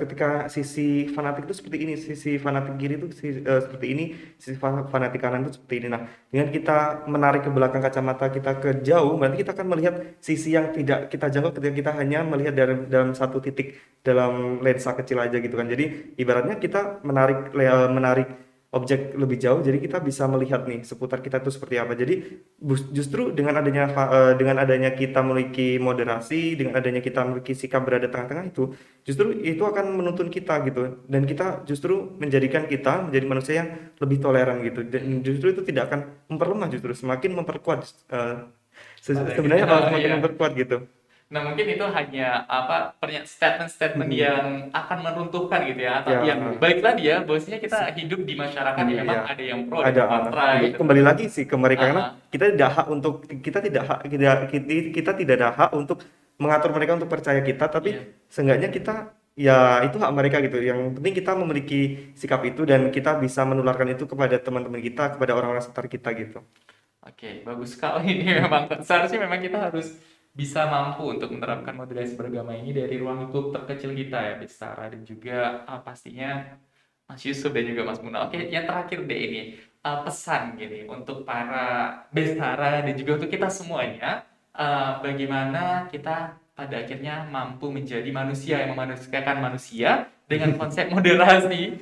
ketika 0.00 0.26
sisi 0.54 0.80
fanatik 1.14 1.42
itu 1.46 1.54
seperti 1.60 1.78
ini, 1.84 1.92
sisi 2.08 2.30
fanatik 2.44 2.74
kiri 2.80 2.94
itu 2.98 3.06
si- 3.20 3.44
eh, 3.50 3.60
seperti 3.64 3.86
ini, 3.92 4.02
sisi 4.42 4.56
fa- 4.62 4.88
fanatik 4.92 5.20
kanan 5.24 5.44
itu 5.44 5.52
seperti 5.60 5.74
ini. 5.80 5.86
Nah, 5.94 6.02
dengan 6.32 6.48
kita 6.56 6.72
menarik 7.14 7.40
ke 7.46 7.50
belakang 7.56 7.82
kacamata 7.86 8.24
kita 8.36 8.50
ke 8.62 8.68
jauh, 8.88 9.12
berarti 9.20 9.36
kita 9.44 9.52
akan 9.56 9.66
melihat 9.72 9.94
sisi 10.28 10.48
yang 10.56 10.66
tidak 10.76 10.98
kita 11.12 11.26
jangkau 11.32 11.52
ketika 11.56 11.74
kita 11.80 11.90
hanya 12.00 12.18
melihat 12.32 12.54
dalam 12.60 12.78
dalam 12.88 13.10
satu 13.20 13.38
titik 13.44 13.66
dalam 14.06 14.32
lensa 14.64 14.90
kecil 14.98 15.18
aja 15.24 15.36
gitu 15.44 15.54
kan. 15.60 15.66
Jadi 15.72 15.84
ibaratnya 16.22 16.56
kita 16.64 17.04
menarik 17.08 17.38
le- 17.58 17.92
menarik 17.96 18.28
objek 18.72 19.00
lebih 19.22 19.36
jauh, 19.44 19.60
jadi 19.66 19.76
kita 19.84 20.00
bisa 20.08 20.24
melihat 20.32 20.64
nih 20.70 20.80
seputar 20.90 21.20
kita 21.20 21.36
itu 21.44 21.50
seperti 21.52 21.76
apa. 21.76 21.92
Jadi 21.92 22.14
justru 22.96 23.22
dengan 23.36 23.60
adanya 23.60 23.84
eh, 24.16 24.32
dengan 24.40 24.56
adanya 24.64 24.90
kita 25.00 25.20
memiliki 25.20 25.76
moderasi, 25.76 26.56
dengan 26.58 26.80
adanya 26.80 27.00
kita 27.04 27.20
memiliki 27.26 27.52
sikap 27.52 27.84
berada 27.84 28.08
tengah-tengah 28.08 28.44
itu, 28.48 28.72
justru 29.04 29.26
itu 29.44 29.62
akan 29.70 29.84
menuntun 29.98 30.28
kita 30.32 30.64
gitu. 30.68 30.80
Dan 31.12 31.22
kita 31.28 31.68
justru 31.68 32.16
menjadikan 32.22 32.64
kita 32.64 33.12
menjadi 33.12 33.26
manusia 33.28 33.54
yang 33.60 33.68
lebih 34.02 34.18
toleran 34.24 34.56
gitu. 34.64 34.80
Dan 34.88 35.20
justru 35.26 35.46
itu 35.52 35.62
tidak 35.68 35.92
akan 35.92 36.00
memperlemah, 36.32 36.68
justru 36.72 36.92
semakin 36.96 37.30
memperkuat. 37.38 37.80
eh, 38.16 38.36
se- 39.04 39.28
sebenarnya 39.36 39.66
malah 39.68 39.84
semakin 39.88 40.10
iya. 40.10 40.16
memperkuat 40.16 40.52
gitu. 40.56 40.76
Nah 41.32 41.40
mungkin 41.42 41.64
itu 41.64 41.80
hanya 41.80 42.44
apa 42.44 42.92
statement-statement 43.24 44.10
Hmm. 44.12 44.20
yang 44.20 44.44
akan 44.68 44.98
meruntuhkan 45.00 45.64
gitu 45.64 45.80
ya 45.80 46.04
atau 46.04 46.20
Ya. 46.20 46.36
yang 46.36 46.60
baik 46.60 46.84
tadi 46.84 47.02
ya 47.08 47.24
bahwasanya 47.24 47.56
kita 47.56 47.78
hidup 47.96 48.20
di 48.22 48.34
masyarakat 48.36 48.84
yang 48.84 48.92
Iya. 48.92 49.00
memang 49.00 49.20
ada 49.24 49.42
yang 49.42 49.60
pro 49.64 49.78
ada 49.80 49.96
yang 49.96 50.10
kontra 50.12 50.44
gitu. 50.60 50.76
kembali 50.76 51.02
lagi 51.02 51.24
sih 51.26 51.44
ke 51.48 51.56
mereka 51.56 51.88
karena 51.88 52.02
Ah. 52.04 52.10
kita 52.28 52.44
tidak 52.52 52.70
hak 52.70 52.86
untuk 52.86 53.14
kita 53.40 53.58
tidak 53.58 53.82
hak 53.82 53.98
kita, 54.04 54.72
kita 54.92 55.10
tidak 55.16 55.34
ada 55.40 55.48
hak 55.50 55.70
untuk 55.72 55.98
mengatur 56.36 56.70
mereka 56.70 56.92
untuk 56.94 57.08
percaya 57.08 57.40
kita 57.40 57.64
tapi 57.66 57.96
Iya. 57.96 58.02
seenggaknya 58.28 58.68
kita 58.68 58.94
ya 59.32 59.80
itu 59.88 59.96
hak 59.96 60.12
mereka 60.12 60.36
gitu 60.44 60.60
yang 60.60 60.92
penting 60.92 61.16
kita 61.16 61.32
memiliki 61.32 62.12
sikap 62.12 62.44
itu 62.44 62.68
dan 62.68 62.92
kita 62.92 63.16
bisa 63.16 63.40
menularkan 63.42 63.88
itu 63.88 64.04
kepada 64.04 64.36
teman-teman 64.36 64.84
kita 64.84 65.16
kepada 65.16 65.32
orang-orang 65.32 65.64
sekitar 65.64 65.88
kita 65.88 66.12
gitu 66.12 66.44
Oke, 67.02 67.40
bagus 67.42 67.74
sekali 67.74 68.04
ini 68.20 68.36
memang 68.36 68.68
seharusnya 68.78 69.24
memang 69.24 69.40
kita 69.40 69.58
harus 69.58 69.96
bisa 70.32 70.64
mampu 70.64 71.04
untuk 71.12 71.28
menerapkan 71.28 71.76
moderasi 71.76 72.16
beragama 72.16 72.56
ini 72.56 72.72
dari 72.72 72.96
ruang 72.96 73.28
lingkup 73.28 73.52
terkecil 73.52 73.92
kita 73.92 74.16
ya, 74.16 74.34
Bestara 74.40 74.88
dan 74.88 75.04
juga 75.04 75.64
ah, 75.68 75.80
pastinya 75.84 76.56
Mas 77.04 77.20
Yusuf 77.28 77.52
dan 77.52 77.68
juga 77.68 77.84
Mas 77.84 78.00
Muna. 78.00 78.24
Oke, 78.24 78.48
yang 78.48 78.64
terakhir 78.64 79.04
deh 79.04 79.20
ini 79.20 79.40
ah, 79.84 80.00
pesan 80.00 80.56
gini 80.56 80.88
untuk 80.88 81.28
para 81.28 82.00
Bestara 82.08 82.80
dan 82.80 82.94
juga 82.96 83.20
untuk 83.20 83.28
kita 83.28 83.52
semuanya, 83.52 84.24
ah, 84.56 85.04
bagaimana 85.04 85.84
kita 85.92 86.40
pada 86.52 86.74
akhirnya 86.80 87.28
mampu 87.28 87.68
menjadi 87.72 88.08
manusia 88.08 88.60
yang 88.64 88.72
memanusiakan 88.76 89.36
manusia 89.40 90.08
dengan 90.28 90.56
konsep 90.60 90.88
moderasi 90.88 91.76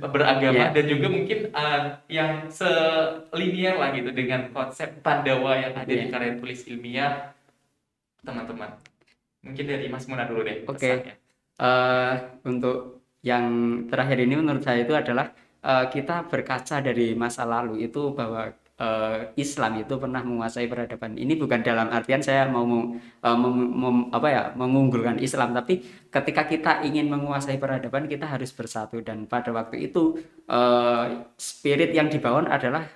beragama 0.00 0.56
Iya. 0.56 0.72
dan 0.72 0.84
juga 0.88 1.06
mungkin 1.12 1.38
uh, 1.52 2.00
yang 2.08 2.48
selinier 2.48 3.76
lah 3.76 3.92
gitu 3.92 4.08
dengan 4.08 4.48
konsep 4.48 5.04
Pandawa 5.04 5.60
yang 5.60 5.76
ada 5.76 5.84
di 5.84 6.08
Iya. 6.08 6.08
karya 6.08 6.32
tulis 6.40 6.64
ilmiah 6.64 7.35
teman-teman. 8.26 8.74
Mungkin 9.46 9.62
dari 9.62 9.86
Mas 9.86 10.10
Muna 10.10 10.26
dulu 10.26 10.42
deh 10.42 10.66
Oke. 10.66 10.74
pesannya. 10.74 11.14
Eh, 11.56 12.14
untuk 12.44 13.06
yang 13.24 13.46
terakhir 13.88 14.18
ini 14.20 14.36
menurut 14.36 14.60
saya 14.60 14.84
itu 14.84 14.92
adalah 14.92 15.30
eh, 15.64 15.86
kita 15.88 16.26
berkaca 16.28 16.84
dari 16.84 17.14
masa 17.16 17.48
lalu 17.48 17.86
itu 17.86 18.12
bahwa 18.12 18.52
eh, 18.76 19.32
Islam 19.40 19.80
itu 19.80 19.96
pernah 19.96 20.20
menguasai 20.20 20.68
peradaban. 20.68 21.16
Ini 21.16 21.32
bukan 21.40 21.64
dalam 21.64 21.88
artian 21.94 22.20
saya 22.20 22.44
mau 22.50 22.66
eh, 23.00 23.38
mem- 23.38 23.72
mem- 23.72 24.08
apa 24.12 24.28
ya 24.28 24.42
mengunggulkan 24.52 25.16
Islam, 25.22 25.56
tapi 25.56 25.80
ketika 26.10 26.42
kita 26.44 26.72
ingin 26.84 27.08
menguasai 27.08 27.56
peradaban 27.56 28.04
kita 28.04 28.28
harus 28.28 28.52
bersatu 28.52 29.00
dan 29.00 29.24
pada 29.30 29.54
waktu 29.54 29.88
itu 29.88 30.20
spirit 31.40 31.90
yang 31.90 32.06
dibangun 32.06 32.46
adalah 32.46 32.86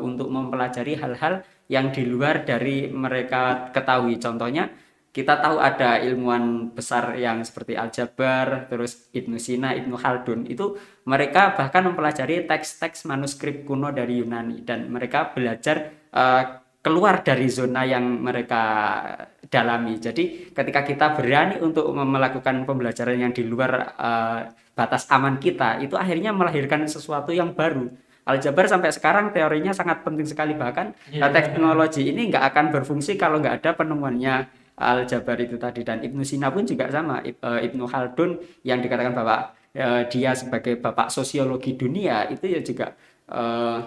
untuk 0.00 0.32
mempelajari 0.32 0.96
hal-hal 0.96 1.44
yang 1.66 1.90
di 1.90 2.06
luar 2.06 2.46
dari 2.46 2.86
mereka 2.90 3.70
ketahui. 3.74 4.18
Contohnya 4.22 4.70
kita 5.16 5.40
tahu 5.40 5.56
ada 5.56 5.96
ilmuwan 6.04 6.76
besar 6.76 7.16
yang 7.16 7.40
seperti 7.40 7.72
Al-Jabar, 7.72 8.68
terus 8.68 9.08
Ibnu 9.16 9.40
Sina, 9.40 9.72
Ibnu 9.72 9.96
Khaldun 9.96 10.44
itu 10.44 10.76
mereka 11.08 11.56
bahkan 11.56 11.88
mempelajari 11.88 12.44
teks-teks 12.44 13.08
manuskrip 13.08 13.64
kuno 13.64 13.88
dari 13.96 14.20
Yunani 14.20 14.60
dan 14.60 14.92
mereka 14.92 15.32
belajar 15.32 15.88
eh, 16.12 16.44
keluar 16.84 17.24
dari 17.24 17.48
zona 17.48 17.88
yang 17.88 18.04
mereka 18.20 18.62
dalami. 19.48 19.96
Jadi 19.96 20.52
ketika 20.52 20.84
kita 20.84 21.16
berani 21.16 21.64
untuk 21.64 21.90
melakukan 21.96 22.68
pembelajaran 22.68 23.16
yang 23.16 23.32
di 23.32 23.40
luar 23.48 23.96
eh, 23.96 24.40
batas 24.76 25.08
aman 25.08 25.40
kita, 25.40 25.80
itu 25.80 25.96
akhirnya 25.96 26.36
melahirkan 26.36 26.84
sesuatu 26.84 27.32
yang 27.32 27.56
baru. 27.56 27.88
Aljabar 28.26 28.66
sampai 28.66 28.90
sekarang 28.90 29.30
teorinya 29.30 29.70
sangat 29.70 30.02
penting 30.02 30.26
sekali. 30.26 30.58
Bahkan 30.58 31.14
Iya. 31.14 31.24
eh, 31.24 31.32
teknologi 31.32 32.10
ini 32.10 32.26
nggak 32.34 32.44
akan 32.50 32.64
berfungsi 32.74 33.14
kalau 33.14 33.38
nggak 33.38 33.62
ada 33.62 33.70
penemuannya 33.78 34.34
Al-Jabar 34.76 35.38
itu 35.40 35.56
tadi. 35.56 35.86
Dan 35.86 36.02
Ibnu 36.02 36.26
Sina 36.26 36.50
pun 36.50 36.66
juga 36.66 36.90
sama 36.90 37.22
eh, 37.22 37.32
Ibnu 37.40 37.86
Khaldun 37.86 38.36
yang 38.66 38.82
dikatakan 38.82 39.14
bahwa 39.14 39.54
eh, 39.72 40.10
dia 40.10 40.34
sebagai 40.34 40.74
bapak 40.76 41.08
sosiologi 41.08 41.78
dunia 41.78 42.26
itu 42.26 42.50
ya 42.50 42.60
juga 42.60 42.92
eh, 43.30 43.78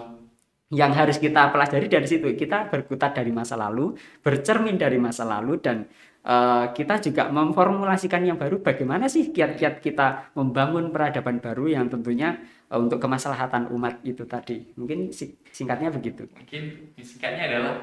yang 0.70 0.94
harus 0.94 1.18
kita 1.18 1.50
pelajari 1.52 1.86
dari 1.90 2.06
situ. 2.08 2.32
Kita 2.32 2.70
berkutat 2.70 3.12
dari 3.12 3.30
masa 3.34 3.58
lalu 3.60 3.92
bercermin 4.24 4.80
dari 4.80 4.96
masa 4.96 5.28
lalu 5.28 5.60
dan 5.60 5.84
eh, 6.24 6.64
kita 6.72 6.96
juga 7.04 7.28
memformulasikan 7.28 8.24
yang 8.24 8.40
baru. 8.40 8.64
Bagaimana 8.64 9.04
sih 9.06 9.30
kiat-kiat 9.30 9.84
kita 9.84 10.32
membangun 10.32 10.88
peradaban 10.88 11.38
baru 11.44 11.70
yang 11.70 11.86
tentunya 11.92 12.40
untuk 12.70 13.02
kemaslahatan 13.02 13.66
umat 13.74 13.98
itu 14.06 14.22
tadi 14.22 14.70
mungkin 14.78 15.10
si- 15.10 15.34
singkatnya 15.50 15.90
begitu 15.90 16.30
Mungkin 16.30 16.94
singkatnya 17.02 17.42
adalah 17.50 17.74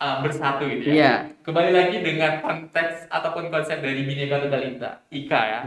uh, 0.00 0.16
bersatu 0.24 0.64
gitu 0.64 0.90
ya. 0.90 0.94
Iya. 0.96 1.12
Kembali 1.44 1.70
lagi 1.76 1.96
dengan 2.00 2.40
konteks 2.40 3.12
ataupun 3.12 3.52
konsep 3.52 3.84
dari 3.84 4.00
Bhinneka 4.08 4.40
Tunggal 4.40 4.62
Ika, 4.64 4.90
Ika 5.12 5.40
ya. 5.44 5.60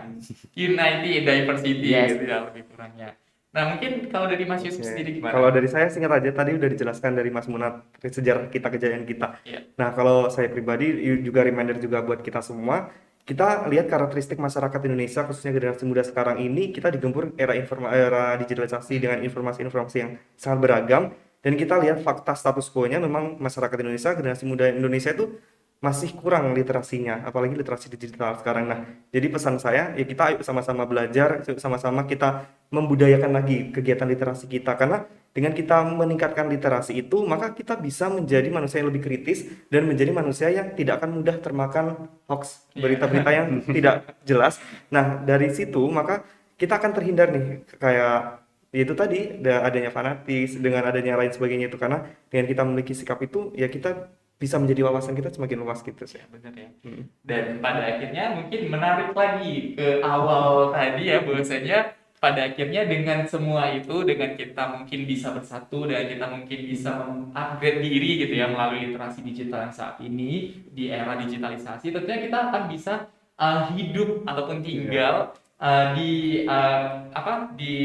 Unity 0.58 1.10
in 1.22 1.24
diversity 1.24 1.88
Yes. 1.94 2.18
gitu 2.18 2.26
ya 2.26 2.50
lebih 2.50 2.66
kurangnya. 2.74 3.14
Nah, 3.54 3.70
mungkin 3.70 4.10
kalau 4.10 4.26
dari 4.26 4.50
Mas 4.50 4.66
Yusuf 4.66 4.82
Oke. 4.82 4.90
sendiri 4.90 5.22
gimana? 5.22 5.38
Kalau 5.38 5.54
dari 5.54 5.70
saya 5.70 5.86
singkat 5.86 6.10
aja 6.10 6.34
tadi 6.34 6.58
udah 6.58 6.70
dijelaskan 6.74 7.14
dari 7.14 7.30
Mas 7.30 7.46
Munat 7.46 7.86
sejarah 8.02 8.50
kita 8.50 8.74
kejayaan 8.74 9.06
kita. 9.06 9.38
Iya. 9.46 9.70
Nah 9.78 9.94
kalau 9.94 10.26
saya 10.34 10.50
pribadi 10.50 10.90
juga 11.22 11.46
reminder 11.46 11.78
juga 11.78 12.02
buat 12.02 12.26
kita 12.26 12.42
semua, 12.42 12.90
kita 13.24 13.72
lihat 13.72 13.88
karakteristik 13.88 14.36
masyarakat 14.36 14.80
Indonesia 14.84 15.24
khususnya 15.24 15.56
generasi 15.56 15.88
muda 15.88 16.04
sekarang 16.04 16.44
ini 16.44 16.76
kita 16.76 16.92
digempur 16.92 17.32
era 17.40 17.56
informa 17.56 17.96
era 17.96 18.36
digitalisasi 18.36 19.00
dengan 19.00 19.24
informasi-informasi 19.24 19.98
yang 20.00 20.20
sangat 20.36 20.60
beragam 20.60 21.16
dan 21.40 21.54
kita 21.56 21.80
lihat 21.80 22.04
fakta 22.04 22.36
status 22.36 22.68
quo-nya 22.68 23.00
memang 23.00 23.40
masyarakat 23.40 23.78
Indonesia 23.80 24.12
generasi 24.12 24.44
muda 24.44 24.68
Indonesia 24.68 25.16
itu 25.16 25.40
masih 25.84 26.16
kurang 26.16 26.56
literasinya, 26.56 27.28
apalagi 27.28 27.60
literasi 27.60 27.92
digital 27.92 28.40
sekarang. 28.40 28.72
Nah, 28.72 28.88
jadi 29.12 29.28
pesan 29.28 29.60
saya 29.60 29.92
ya 30.00 30.06
kita 30.08 30.40
sama-sama 30.40 30.88
belajar, 30.88 31.44
sama-sama 31.60 32.08
kita 32.08 32.48
membudayakan 32.72 33.36
lagi 33.36 33.68
kegiatan 33.76 34.08
literasi 34.08 34.48
kita 34.48 34.80
karena 34.80 35.04
dengan 35.34 35.50
kita 35.52 35.82
meningkatkan 35.82 36.46
literasi 36.46 36.94
itu, 37.02 37.26
maka 37.26 37.58
kita 37.58 37.74
bisa 37.74 38.06
menjadi 38.06 38.54
manusia 38.54 38.80
yang 38.86 38.94
lebih 38.94 39.02
kritis 39.02 39.50
dan 39.74 39.90
menjadi 39.90 40.14
manusia 40.14 40.48
yang 40.54 40.78
tidak 40.78 41.02
akan 41.02 41.20
mudah 41.20 41.42
termakan 41.42 41.86
hoax, 42.30 42.70
Iya. 42.78 42.82
berita-berita 42.86 43.30
yang 43.34 43.48
tidak 43.76 43.96
jelas. 44.24 44.62
Nah, 44.94 45.26
dari 45.26 45.50
situ 45.50 45.82
maka 45.90 46.22
kita 46.54 46.78
akan 46.78 46.92
terhindar 46.94 47.34
nih 47.34 47.66
kayak 47.82 48.46
itu 48.74 48.94
tadi 48.94 49.42
ada 49.42 49.70
adanya 49.70 49.90
fanatis 49.94 50.58
dengan 50.58 50.86
adanya 50.86 51.14
lain 51.18 51.30
sebagainya 51.30 51.70
itu 51.70 51.78
karena 51.78 52.10
dengan 52.30 52.46
kita 52.50 52.62
memiliki 52.66 52.94
sikap 52.94 53.22
itu 53.22 53.54
ya 53.54 53.70
kita 53.70 54.10
bisa 54.38 54.58
menjadi 54.58 54.86
wawasan 54.90 55.14
kita 55.14 55.30
semakin 55.30 55.62
luas 55.62 55.82
gitu 55.82 56.04
sih. 56.06 56.18
Ya, 56.22 56.26
benar 56.30 56.54
ya. 56.58 56.70
Hmm. 56.86 57.06
Dan 57.22 57.44
pada 57.58 57.86
akhirnya 57.86 58.34
mungkin 58.38 58.62
menarik 58.70 59.14
lagi 59.14 59.78
ke 59.78 60.02
awal 60.02 60.74
tadi 60.74 61.10
ya 61.10 61.22
bahwasanya 61.26 61.78
pada 62.24 62.48
akhirnya 62.48 62.88
dengan 62.88 63.28
semua 63.28 63.68
itu 63.76 64.08
dengan 64.08 64.32
kita 64.40 64.64
mungkin 64.80 65.04
bisa 65.04 65.36
bersatu 65.36 65.84
dan 65.92 66.08
kita 66.08 66.24
mungkin 66.32 66.60
bisa 66.72 66.96
mengupgrade 67.04 67.84
diri 67.84 68.24
gitu 68.24 68.40
ya 68.40 68.48
melalui 68.48 68.88
literasi 68.88 69.28
digital 69.28 69.68
yang 69.68 69.76
saat 69.76 70.00
ini 70.00 70.56
di 70.72 70.88
era 70.88 71.20
digitalisasi 71.20 71.92
tentunya 71.92 72.24
kita 72.24 72.38
akan 72.48 72.64
bisa 72.72 73.12
uh, 73.36 73.68
hidup 73.76 74.24
ataupun 74.24 74.64
tinggal 74.64 75.36
uh, 75.60 75.92
di 75.92 76.44
uh, 76.48 77.12
apa 77.12 77.52
di 77.60 77.76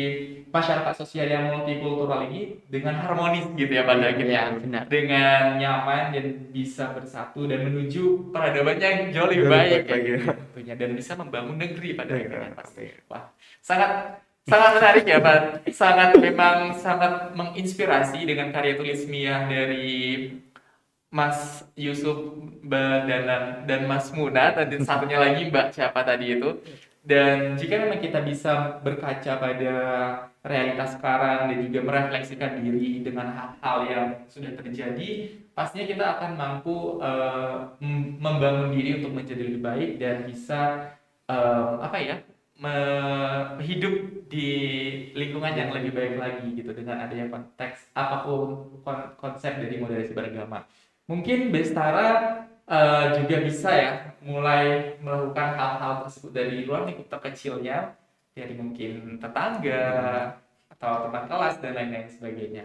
masyarakat 0.49 0.95
sosial 0.97 1.29
yang 1.29 1.53
multikultural 1.53 2.25
ini 2.31 2.63
dengan 2.73 2.95
harmonis 3.03 3.45
gitu 3.53 3.69
ya 3.69 3.85
pada 3.85 4.07
akhirnya 4.07 4.43
Iya, 4.49 4.61
benar. 4.63 4.83
dengan 4.89 5.43
nyaman 5.61 6.03
dan 6.15 6.27
bisa 6.55 6.95
bersatu 6.97 7.45
dan 7.45 7.69
menuju 7.69 8.33
peradaban 8.33 8.79
yang 8.81 9.11
jauh 9.13 9.29
lebih 9.29 9.51
baik 9.51 9.85
baik 9.85 9.91
ya 9.91 9.97
gitu 10.01 10.25
tentunya 10.31 10.75
dan 10.79 10.91
bisa 10.97 11.13
membangun 11.19 11.59
negeri 11.59 11.99
pada 11.99 12.15
Iya, 12.17 12.23
akhirnya 12.25 12.53
pasti. 12.57 12.85
Wah, 13.13 13.29
sangat 13.61 13.91
sangat 14.51 14.71
menarik 14.81 15.05
ya 15.05 15.19
Pak. 15.21 15.41
Sangat 15.71 16.11
memang 16.17 16.73
sangat 16.75 17.37
menginspirasi 17.37 18.25
dengan 18.25 18.49
karya 18.55 18.75
tulis 18.81 19.05
Mia 19.07 19.47
dari 19.47 20.33
Mas 21.09 21.65
Yusuf 21.73 22.37
dan 22.69 23.65
dan 23.65 23.81
Mas 23.89 24.13
Muna 24.13 24.53
dan 24.53 24.81
satunya 24.85 25.17
lagi 25.21 25.49
Mbak 25.49 25.67
siapa 25.73 26.05
tadi 26.05 26.37
itu 26.37 26.51
Dan 27.01 27.57
jika 27.57 27.81
memang 27.81 28.05
kita 28.05 28.21
bisa 28.21 28.85
berkaca 28.85 29.41
pada 29.41 29.75
realitas 30.45 30.93
sekarang 31.01 31.49
dan 31.49 31.59
juga 31.65 31.81
merefleksikan 31.81 32.61
diri 32.61 33.01
dengan 33.01 33.33
hal-hal 33.33 33.79
yang 33.89 34.07
sudah 34.29 34.53
terjadi, 34.53 35.33
pastinya 35.57 35.87
kita 35.89 36.05
akan 36.05 36.31
mampu 36.37 37.01
mem- 37.81 38.21
membangun 38.21 38.77
diri 38.77 39.01
untuk 39.01 39.17
menjadi 39.17 39.41
lebih 39.41 39.63
baik 39.65 39.91
dan 39.97 40.29
bisa 40.29 40.61
eh, 41.33 41.73
apa 41.81 41.99
ya 42.01 42.17
hidup 43.63 43.95
di 44.29 44.49
lingkungan 45.15 45.55
yang 45.55 45.71
lebih 45.73 45.95
baik 45.95 46.15
lagi 46.19 46.47
gitu 46.59 46.75
dengan 46.75 47.07
adanya 47.07 47.31
konteks 47.31 47.95
apa 47.95 48.27
pun 48.27 48.69
kon- 48.83 49.15
konsep 49.17 49.57
dari 49.63 49.79
moderasi 49.79 50.13
beragama. 50.13 50.67
Mungkin 51.09 51.55
Bestara 51.55 52.43
eh, 52.69 53.05
juga 53.23 53.37
bisa 53.41 53.71
ya 53.73 53.91
mulai 54.21 54.99
melakukan 55.01 55.57
hal-hal 55.57 56.05
tersebut 56.05 56.31
dari 56.35 56.67
luar 56.69 56.85
lingkup 56.85 57.09
terkecilnya 57.09 57.97
dari 58.37 58.55
mungkin 58.55 59.17
tetangga 59.23 59.85
atau 60.77 61.09
teman 61.09 61.25
kelas 61.27 61.59
dan 61.59 61.73
lain-lain 61.75 62.11
sebagainya. 62.11 62.65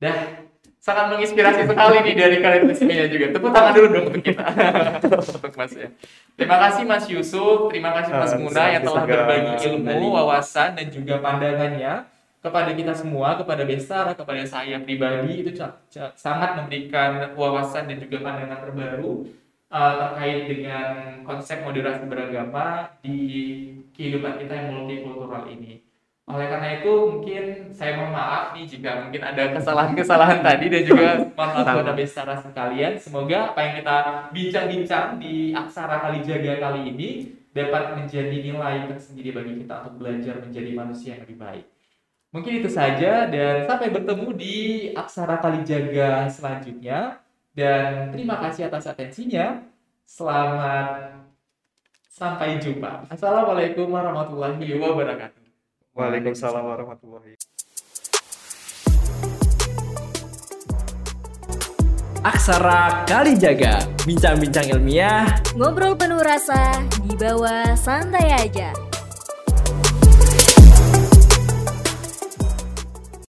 Dah 0.00 0.48
sangat 0.80 1.12
menginspirasi 1.12 1.68
sekali 1.68 1.96
nih 2.08 2.14
dari 2.16 2.36
kalian 2.40 2.64
bersemuanya 2.64 3.06
juga. 3.12 3.26
Tepuk 3.36 3.52
tangan 3.52 3.72
dulu 3.76 3.86
dong 3.92 4.04
untuk 4.08 4.22
kita. 4.24 4.44
untuk 5.36 5.54
Mas 5.54 5.72
ya. 5.76 5.88
Terima 6.40 6.56
kasih 6.56 6.82
Mas 6.88 7.04
Yusuf, 7.06 7.68
terima 7.68 7.92
kasih 8.00 8.12
Mas 8.16 8.32
Ah, 8.32 8.40
Muna 8.40 8.62
yang 8.72 8.82
telah 8.88 9.04
berbagi 9.04 9.54
ilmu, 9.68 10.08
wawasan 10.16 10.80
dan 10.80 10.86
juga 10.88 11.20
pandangannya 11.20 12.08
kepada 12.40 12.72
kita 12.72 12.96
semua, 12.96 13.36
kepada 13.36 13.68
Bestara, 13.68 14.16
kepada 14.16 14.40
saya 14.48 14.80
pribadi 14.80 15.44
itu 15.44 15.52
sangat 16.16 16.56
memberikan 16.56 17.36
wawasan 17.36 17.84
dan 17.84 18.00
juga 18.00 18.24
pandangan 18.24 18.64
terbaru 18.64 19.28
uh, 19.68 19.92
terkait 20.00 20.48
dengan 20.48 21.20
konsep 21.28 21.60
moderasi 21.60 22.08
beragama 22.08 22.88
di 23.04 23.20
kehidupan 23.92 24.40
kita 24.40 24.52
yang 24.56 24.68
multikultural 24.72 25.44
ini. 25.52 25.84
Oleh 26.30 26.46
karena 26.46 26.68
itu 26.78 26.92
mungkin 27.10 27.44
saya 27.74 27.98
mohon 27.98 28.14
maaf 28.14 28.54
nih 28.54 28.64
jika 28.66 28.90
mungkin 29.06 29.22
ada 29.22 29.42
kesalahan-kesalahan 29.50 30.40
tadi 30.46 30.66
dan 30.70 30.82
juga 30.86 31.08
mohon 31.34 31.34
maaf 31.34 31.66
kepada 31.66 31.92
Bestara 31.98 32.34
sekalian. 32.38 32.92
Semoga 32.96 33.50
apa 33.50 33.60
yang 33.66 33.74
kita 33.82 33.96
bincang-bincang 34.30 35.06
di 35.18 35.50
Aksara 35.50 35.96
Kalijaga 36.06 36.52
kali 36.62 36.80
ini 36.94 37.08
dapat 37.50 37.98
menjadi 37.98 38.36
nilai 38.46 38.86
tersendiri 38.86 39.34
bagi 39.34 39.52
kita 39.66 39.74
untuk 39.82 40.06
belajar 40.06 40.38
menjadi 40.38 40.70
manusia 40.70 41.18
yang 41.18 41.22
lebih 41.26 41.38
baik. 41.42 41.66
Mungkin 42.30 42.62
itu 42.62 42.70
saja 42.70 43.26
dan 43.26 43.66
sampai 43.66 43.90
bertemu 43.90 44.28
di 44.38 44.56
Aksara 44.94 45.42
Kalijaga 45.42 46.30
selanjutnya. 46.30 47.18
Dan 47.50 48.14
terima 48.14 48.38
kasih 48.38 48.70
atas 48.70 48.86
atensinya. 48.86 49.66
Selamat 50.06 51.18
sampai 52.06 52.62
jumpa. 52.62 53.10
Assalamualaikum 53.10 53.90
warahmatullahi 53.90 54.78
wabarakatuh. 54.78 55.39
Waalaikumsalam 55.90 56.62
warahmatullahi 56.62 57.34
Aksara 62.20 63.08
Kalijaga, 63.08 63.80
bincang-bincang 64.04 64.76
ilmiah. 64.76 65.24
Ngobrol 65.56 65.96
penuh 65.96 66.20
rasa, 66.20 66.84
di 67.00 67.16
bawah 67.16 67.72
santai 67.74 68.28
aja. 68.28 68.89